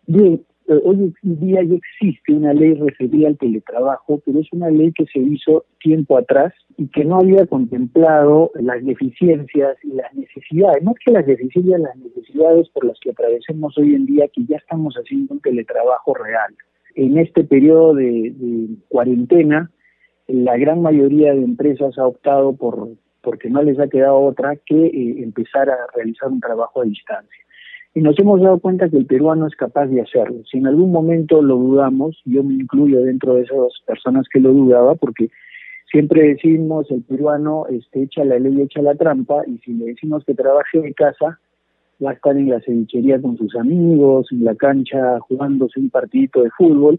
[0.07, 0.41] Bien,
[0.85, 5.07] hoy en día ya existe una ley referida al teletrabajo, pero es una ley que
[5.07, 11.05] se hizo tiempo atrás y que no había contemplado las deficiencias y las necesidades, es
[11.05, 14.95] que las deficiencias, las necesidades por las que atravesemos hoy en día, que ya estamos
[14.95, 16.55] haciendo un teletrabajo real.
[16.95, 18.35] En este periodo de,
[18.89, 19.71] cuarentena,
[20.29, 22.89] la gran mayoría de empresas ha optado por,
[23.23, 27.43] porque no les ha quedado otra que eh, empezar a realizar un trabajo a distancia.
[27.95, 30.43] Y nos hemos dado cuenta que el peruano es capaz de hacerlo.
[30.51, 34.53] Si en algún momento lo dudamos, yo me incluyo dentro de esas personas que lo
[34.53, 35.29] dudaba, porque
[35.91, 40.25] siempre decimos el peruano este, echa la ley, echa la trampa, y si le decimos
[40.25, 41.39] que trabaje de casa,
[42.03, 46.43] va a estar en la cevichería con sus amigos, en la cancha jugándose un partidito
[46.43, 46.99] de fútbol,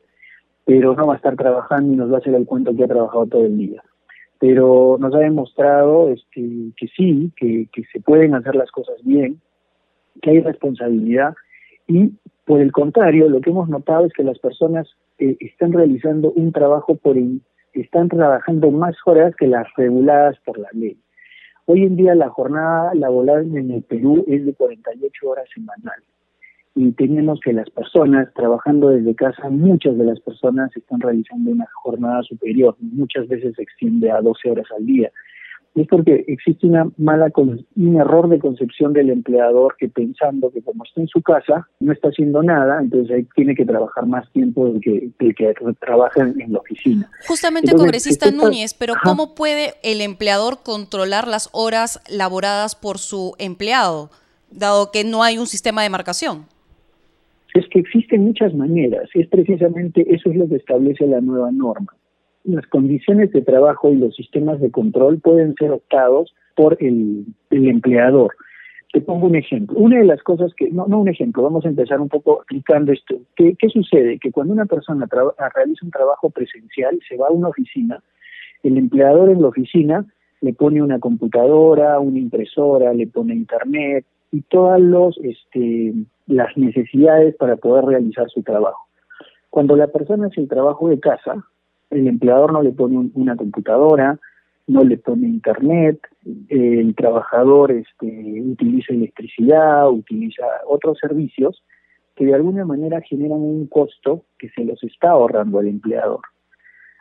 [0.63, 2.87] pero no va a estar trabajando y nos va a hacer el cuento que ha
[2.87, 3.83] trabajado todo el día.
[4.39, 6.41] Pero nos ha demostrado este,
[6.77, 9.41] que sí, que, que se pueden hacer las cosas bien,
[10.21, 11.33] que hay responsabilidad.
[11.87, 12.11] Y
[12.45, 14.87] por el contrario, lo que hemos notado es que las personas
[15.19, 17.17] eh, están realizando un trabajo por
[17.73, 20.97] están trabajando más horas que las reguladas por la ley.
[21.65, 26.05] Hoy en día la jornada laboral en el Perú es de 48 horas semanales
[26.75, 31.67] y tenemos que las personas trabajando desde casa, muchas de las personas están realizando una
[31.83, 35.11] jornada superior, muchas veces se extiende a 12 horas al día
[35.75, 40.83] es porque existe una mala un error de concepción del empleador que pensando que como
[40.83, 44.67] está en su casa no está haciendo nada, entonces ahí tiene que trabajar más tiempo
[44.67, 47.09] del que, que trabaja en, la oficina.
[47.27, 54.11] Justamente, congresista Núñez, pero ¿cómo puede el empleador controlar las horas laboradas por su empleado,
[54.51, 56.45] dado que no hay un sistema de marcación?
[57.55, 61.93] Es que existen muchas maneras, es precisamente eso es lo que establece la nueva norma
[62.43, 68.33] las condiciones de trabajo y los sistemas de control pueden ser optados por el, empleador.
[68.91, 69.77] Te pongo un ejemplo.
[69.77, 72.91] Una de las cosas que, no, no un ejemplo, vamos a empezar un poco aplicando
[72.91, 73.15] esto.
[73.35, 74.19] ¿Qué, qué sucede?
[74.19, 75.07] Que cuando una persona
[75.55, 78.03] realiza un trabajo presencial, se va a una oficina,
[78.61, 80.05] el empleador en la oficina
[80.41, 85.93] le pone una computadora, una impresora, le pone internet y todas los, este,
[86.27, 88.87] las necesidades para poder realizar su trabajo.
[89.49, 91.45] Cuando la persona hace el trabajo de casa,
[91.93, 94.19] el empleador no le pone una computadora,
[94.67, 95.99] no le pone internet,
[96.49, 101.63] el trabajador este, utiliza electricidad, utiliza otros servicios
[102.15, 106.21] que de alguna manera generan un costo que se los está ahorrando al empleador.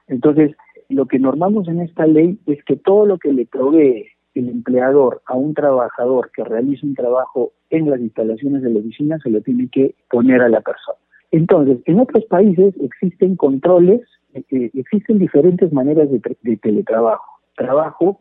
[0.09, 0.57] Entonces,
[0.89, 5.23] lo que normamos en esta ley es que todo lo que le provee el empleador
[5.27, 9.41] a un trabajador que realiza un trabajo en las instalaciones de la oficina, se lo
[9.43, 10.99] tiene que poner a la persona.
[11.31, 14.01] Entonces, en otros países existen controles,
[14.35, 17.41] eh, existen diferentes maneras de, teletrabajo.
[17.57, 18.21] Trabajo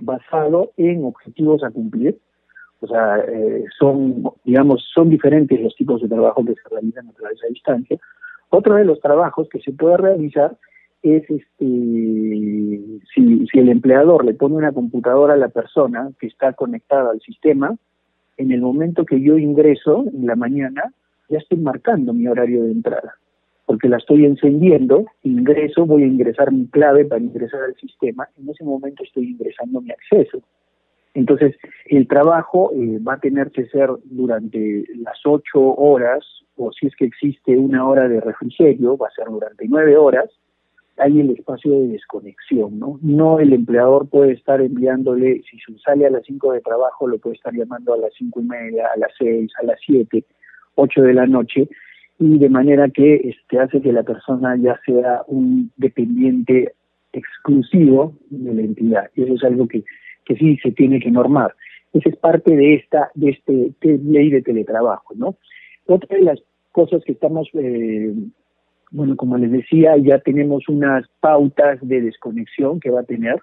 [0.00, 2.18] basado en objetivos a cumplir,
[2.80, 7.12] o sea, eh, son, digamos, son diferentes los tipos de trabajo que se realizan a
[7.12, 7.98] través de distancia.
[8.50, 10.56] Otro de los trabajos que se puede realizar
[11.02, 11.64] es este
[13.14, 17.20] si, si el empleador le pone una computadora a la persona que está conectada al
[17.20, 17.76] sistema,
[18.36, 20.92] en el momento que yo ingreso en la mañana,
[21.28, 23.14] ya estoy marcando mi horario de entrada,
[23.68, 28.48] porque la estoy encendiendo, ingreso, voy a ingresar mi clave para ingresar al sistema, en
[28.48, 30.40] ese momento estoy ingresando mi acceso.
[31.12, 31.54] Entonces,
[31.84, 36.24] el trabajo eh, va a tener que ser durante las ocho horas,
[36.56, 40.30] o si es que existe una hora de refrigerio, va a ser durante nueve horas,
[40.96, 42.98] hay el espacio de desconexión, ¿no?
[43.02, 47.36] No el empleador puede estar enviándole, si sale a las cinco de trabajo, lo puede
[47.36, 50.24] estar llamando a las cinco y media, a las seis, a las siete,
[50.74, 51.68] ocho de la noche,
[52.18, 56.72] y de manera que este, hace que la persona ya sea un dependiente
[57.12, 59.10] exclusivo de la entidad.
[59.14, 59.84] Y eso es algo que
[60.28, 61.54] que sí se tiene que normar.
[61.92, 65.36] Esa es parte de esta de este ley de teletrabajo, ¿no?
[65.86, 66.38] Otra de las
[66.70, 68.14] cosas que estamos, eh,
[68.90, 73.36] bueno, como les decía, ya tenemos unas pautas de desconexión que va a tener.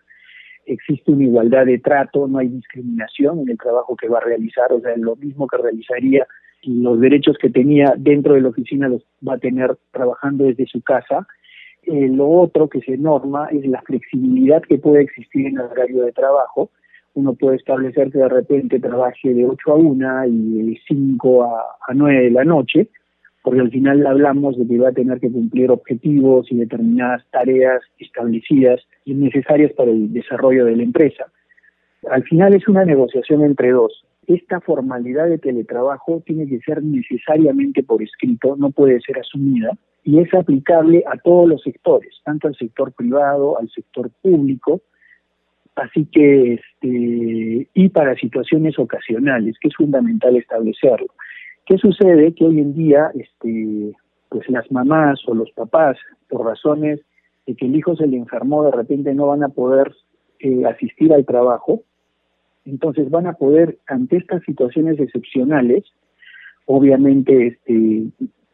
[0.68, 4.72] Existe una igualdad de trato, no hay discriminación en el trabajo que va a realizar,
[4.72, 6.28] o sea, lo mismo que realizaría
[6.66, 10.82] los derechos que tenía dentro de la oficina los va a tener trabajando desde su
[10.82, 11.28] casa.
[11.84, 16.04] Eh, lo otro que se norma es la flexibilidad que puede existir en el horario
[16.04, 16.72] de trabajo
[17.16, 21.64] uno puede establecer que de repente trabaje de 8 a 1 y de 5 a,
[21.88, 22.90] a 9 de la noche,
[23.42, 27.82] porque al final hablamos de que va a tener que cumplir objetivos y determinadas tareas
[28.00, 31.26] establecidas y necesarias para el desarrollo de la empresa.
[32.12, 34.06] Al final es una negociación entre dos.
[34.28, 39.72] Esta formalidad de teletrabajo tiene que ser necesariamente por escrito, no puede ser asumida,
[40.04, 44.82] y es aplicable a todos los sectores, tanto al sector privado, al sector público,
[45.76, 51.08] Así que, este, y para situaciones ocasionales, que es fundamental establecerlo.
[51.66, 52.34] ¿Qué sucede?
[52.34, 53.94] Que hoy en día, este,
[54.30, 55.98] pues las mamás o los papás,
[56.30, 57.02] por razones
[57.46, 59.94] de que el hijo se le enfermó, de repente no van a poder
[60.40, 61.82] eh, asistir al trabajo,
[62.66, 65.84] entonces van a poder, ante estas situaciones excepcionales,
[66.66, 68.06] obviamente este,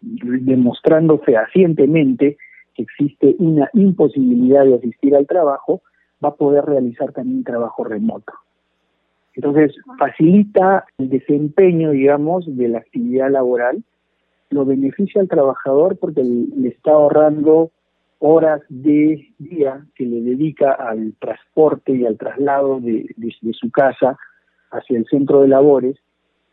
[0.02, 2.38] demostrando fehacientemente
[2.76, 5.82] que existe una imposibilidad de asistir al trabajo,
[6.24, 8.34] va a poder realizar también trabajo remoto.
[9.34, 13.84] Entonces, facilita el desempeño, digamos, de la actividad laboral,
[14.50, 17.72] lo beneficia al trabajador porque le está ahorrando
[18.24, 23.08] horas de día que le dedica al transporte y al traslado de,
[23.60, 24.16] su casa
[24.70, 25.98] hacia el centro de labores,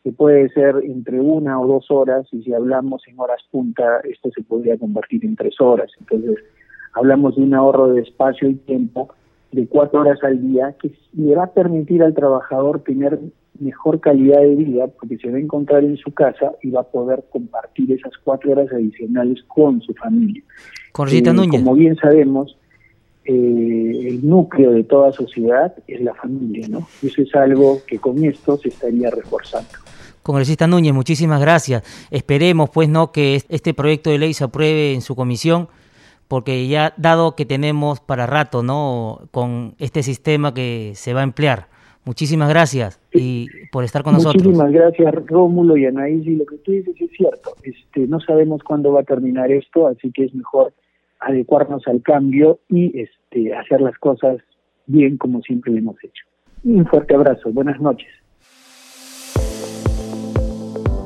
[0.02, 4.30] que puede ser entre una o dos horas, y si hablamos en horas punta, esto
[4.34, 5.90] se podría convertir en tres horas.
[6.00, 6.42] Entonces,
[6.94, 9.10] hablamos de un ahorro de espacio y tiempo
[9.52, 13.18] de cuatro horas al día que le va a permitir al trabajador tener
[13.60, 16.84] mejor calidad de vida porque se va a encontrar en su casa y va a
[16.84, 20.42] poder compartir esas cuatro horas adicionales con su familia.
[20.98, 22.56] Con eh, Como bien sabemos,
[23.24, 26.88] eh, el núcleo de toda sociedad es la familia, ¿no?
[27.00, 29.68] Eso es algo que con esto se estaría reforzando.
[30.24, 31.84] Congresista Núñez, muchísimas gracias.
[32.10, 35.68] Esperemos, pues, no que este proyecto de ley se apruebe en su comisión
[36.26, 39.20] porque ya dado que tenemos para rato, ¿no?
[39.30, 41.68] Con este sistema que se va a emplear.
[42.04, 44.42] Muchísimas gracias y por estar con nosotros.
[44.42, 47.54] Muchísimas gracias Rómulo y Anaís y lo que tú dices es cierto.
[47.62, 50.72] Este, no sabemos cuándo va a terminar esto, así que es mejor
[51.20, 54.38] adecuarnos al cambio y este, hacer las cosas
[54.86, 56.24] bien como siempre lo hemos hecho.
[56.64, 58.08] Un fuerte abrazo, buenas noches.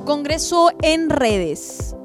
[0.05, 1.97] Congreso en redes.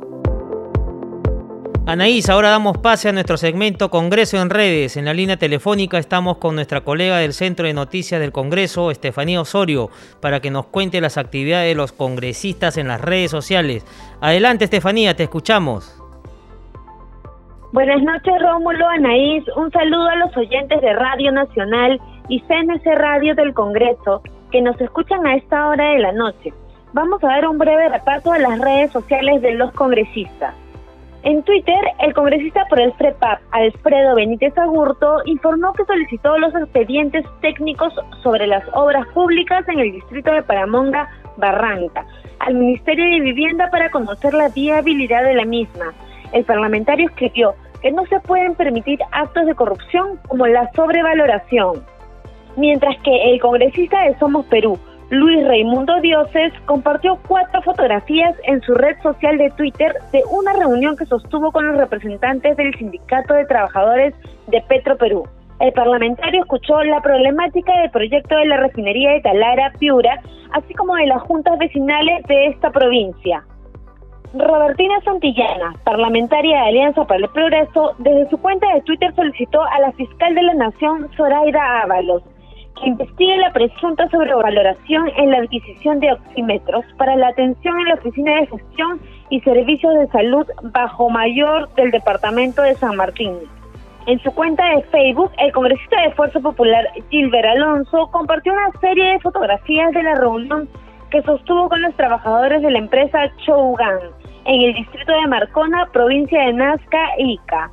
[1.87, 4.97] Anaís, ahora damos pase a nuestro segmento Congreso en redes.
[4.97, 9.39] En la línea telefónica estamos con nuestra colega del Centro de Noticias del Congreso, Estefanía
[9.39, 9.89] Osorio,
[10.19, 13.85] para que nos cuente las actividades de los congresistas en las redes sociales.
[14.19, 15.96] Adelante, Estefanía, te escuchamos.
[17.77, 19.43] Buenas noches, Rómulo, Anaís.
[19.55, 24.81] Un saludo a los oyentes de Radio Nacional y CNC Radio del Congreso que nos
[24.81, 26.51] escuchan a esta hora de la noche.
[26.93, 30.55] Vamos a dar un breve repaso de las redes sociales de los congresistas.
[31.21, 37.27] En Twitter, el congresista por el FREPAP, Alfredo Benítez Agurto, informó que solicitó los expedientes
[37.41, 42.07] técnicos sobre las obras públicas en el distrito de Paramonga, Barranca,
[42.39, 45.93] al Ministerio de Vivienda para conocer la viabilidad de la misma.
[46.33, 51.83] El parlamentario escribió que no se pueden permitir actos de corrupción como la sobrevaloración.
[52.55, 58.73] mientras que el congresista de Somos Perú, Luis Raimundo Dioses, compartió cuatro fotografías en su
[58.73, 63.45] red social de Twitter de una reunión que sostuvo con los representantes del Sindicato de
[63.45, 64.13] Trabajadores
[64.47, 65.23] de Petro Perú.
[65.59, 70.19] El parlamentario escuchó la problemática del proyecto de la refinería de Talara, Piura,
[70.51, 73.43] así como de las juntas vecinales de esta provincia.
[74.33, 79.79] Robertina Santillana, parlamentaria de Alianza para el Progreso, desde su cuenta de Twitter solicitó a
[79.79, 82.23] la fiscal de la Nación, Zoraida Ábalos,
[82.75, 87.93] que investigue la presunta sobrevaloración en la adquisición de oxímetros para la atención en la
[87.95, 88.99] Oficina de Gestión
[89.29, 93.33] y Servicios de Salud Bajo Mayor del Departamento de San Martín.
[94.07, 99.13] En su cuenta de Facebook, el congresista de Fuerza Popular Gilbert Alonso compartió una serie
[99.13, 100.69] de fotografías de la reunión
[101.11, 103.99] que sostuvo con los trabajadores de la empresa Chougan
[104.45, 107.69] en el distrito de Marcona, provincia de Nazca, Ica.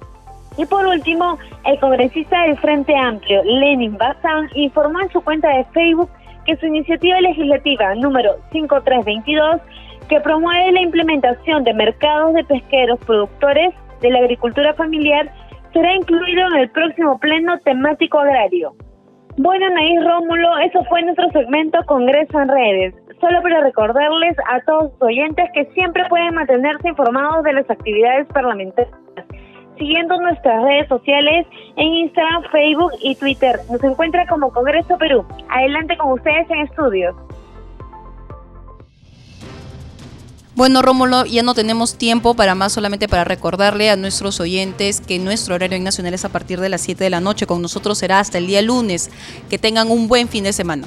[0.57, 5.65] Y por último, el congresista del Frente Amplio, Lenin Bazán, informó en su cuenta de
[5.67, 6.11] Facebook
[6.45, 9.61] que su iniciativa legislativa número 5322,
[10.09, 15.33] que promueve la implementación de mercados de pesqueros productores de la agricultura familiar,
[15.73, 18.75] será incluido en el próximo pleno temático agrario.
[19.37, 22.95] Bueno, Naís Rómulo, eso fue nuestro segmento Congreso en Redes.
[23.21, 28.27] Solo para recordarles a todos los oyentes que siempre pueden mantenerse informados de las actividades
[28.29, 28.95] parlamentarias
[29.79, 31.47] siguiendo nuestras redes sociales
[31.77, 33.61] en Instagram, Facebook y Twitter.
[33.71, 35.25] Nos encuentra como Congreso Perú.
[35.49, 37.15] Adelante con ustedes en estudios.
[40.57, 45.19] Bueno, Rómulo, ya no tenemos tiempo para más, solamente para recordarle a nuestros oyentes que
[45.19, 47.47] nuestro horario en Nacional es a partir de las 7 de la noche.
[47.47, 49.11] Con nosotros será hasta el día lunes.
[49.51, 50.87] Que tengan un buen fin de semana.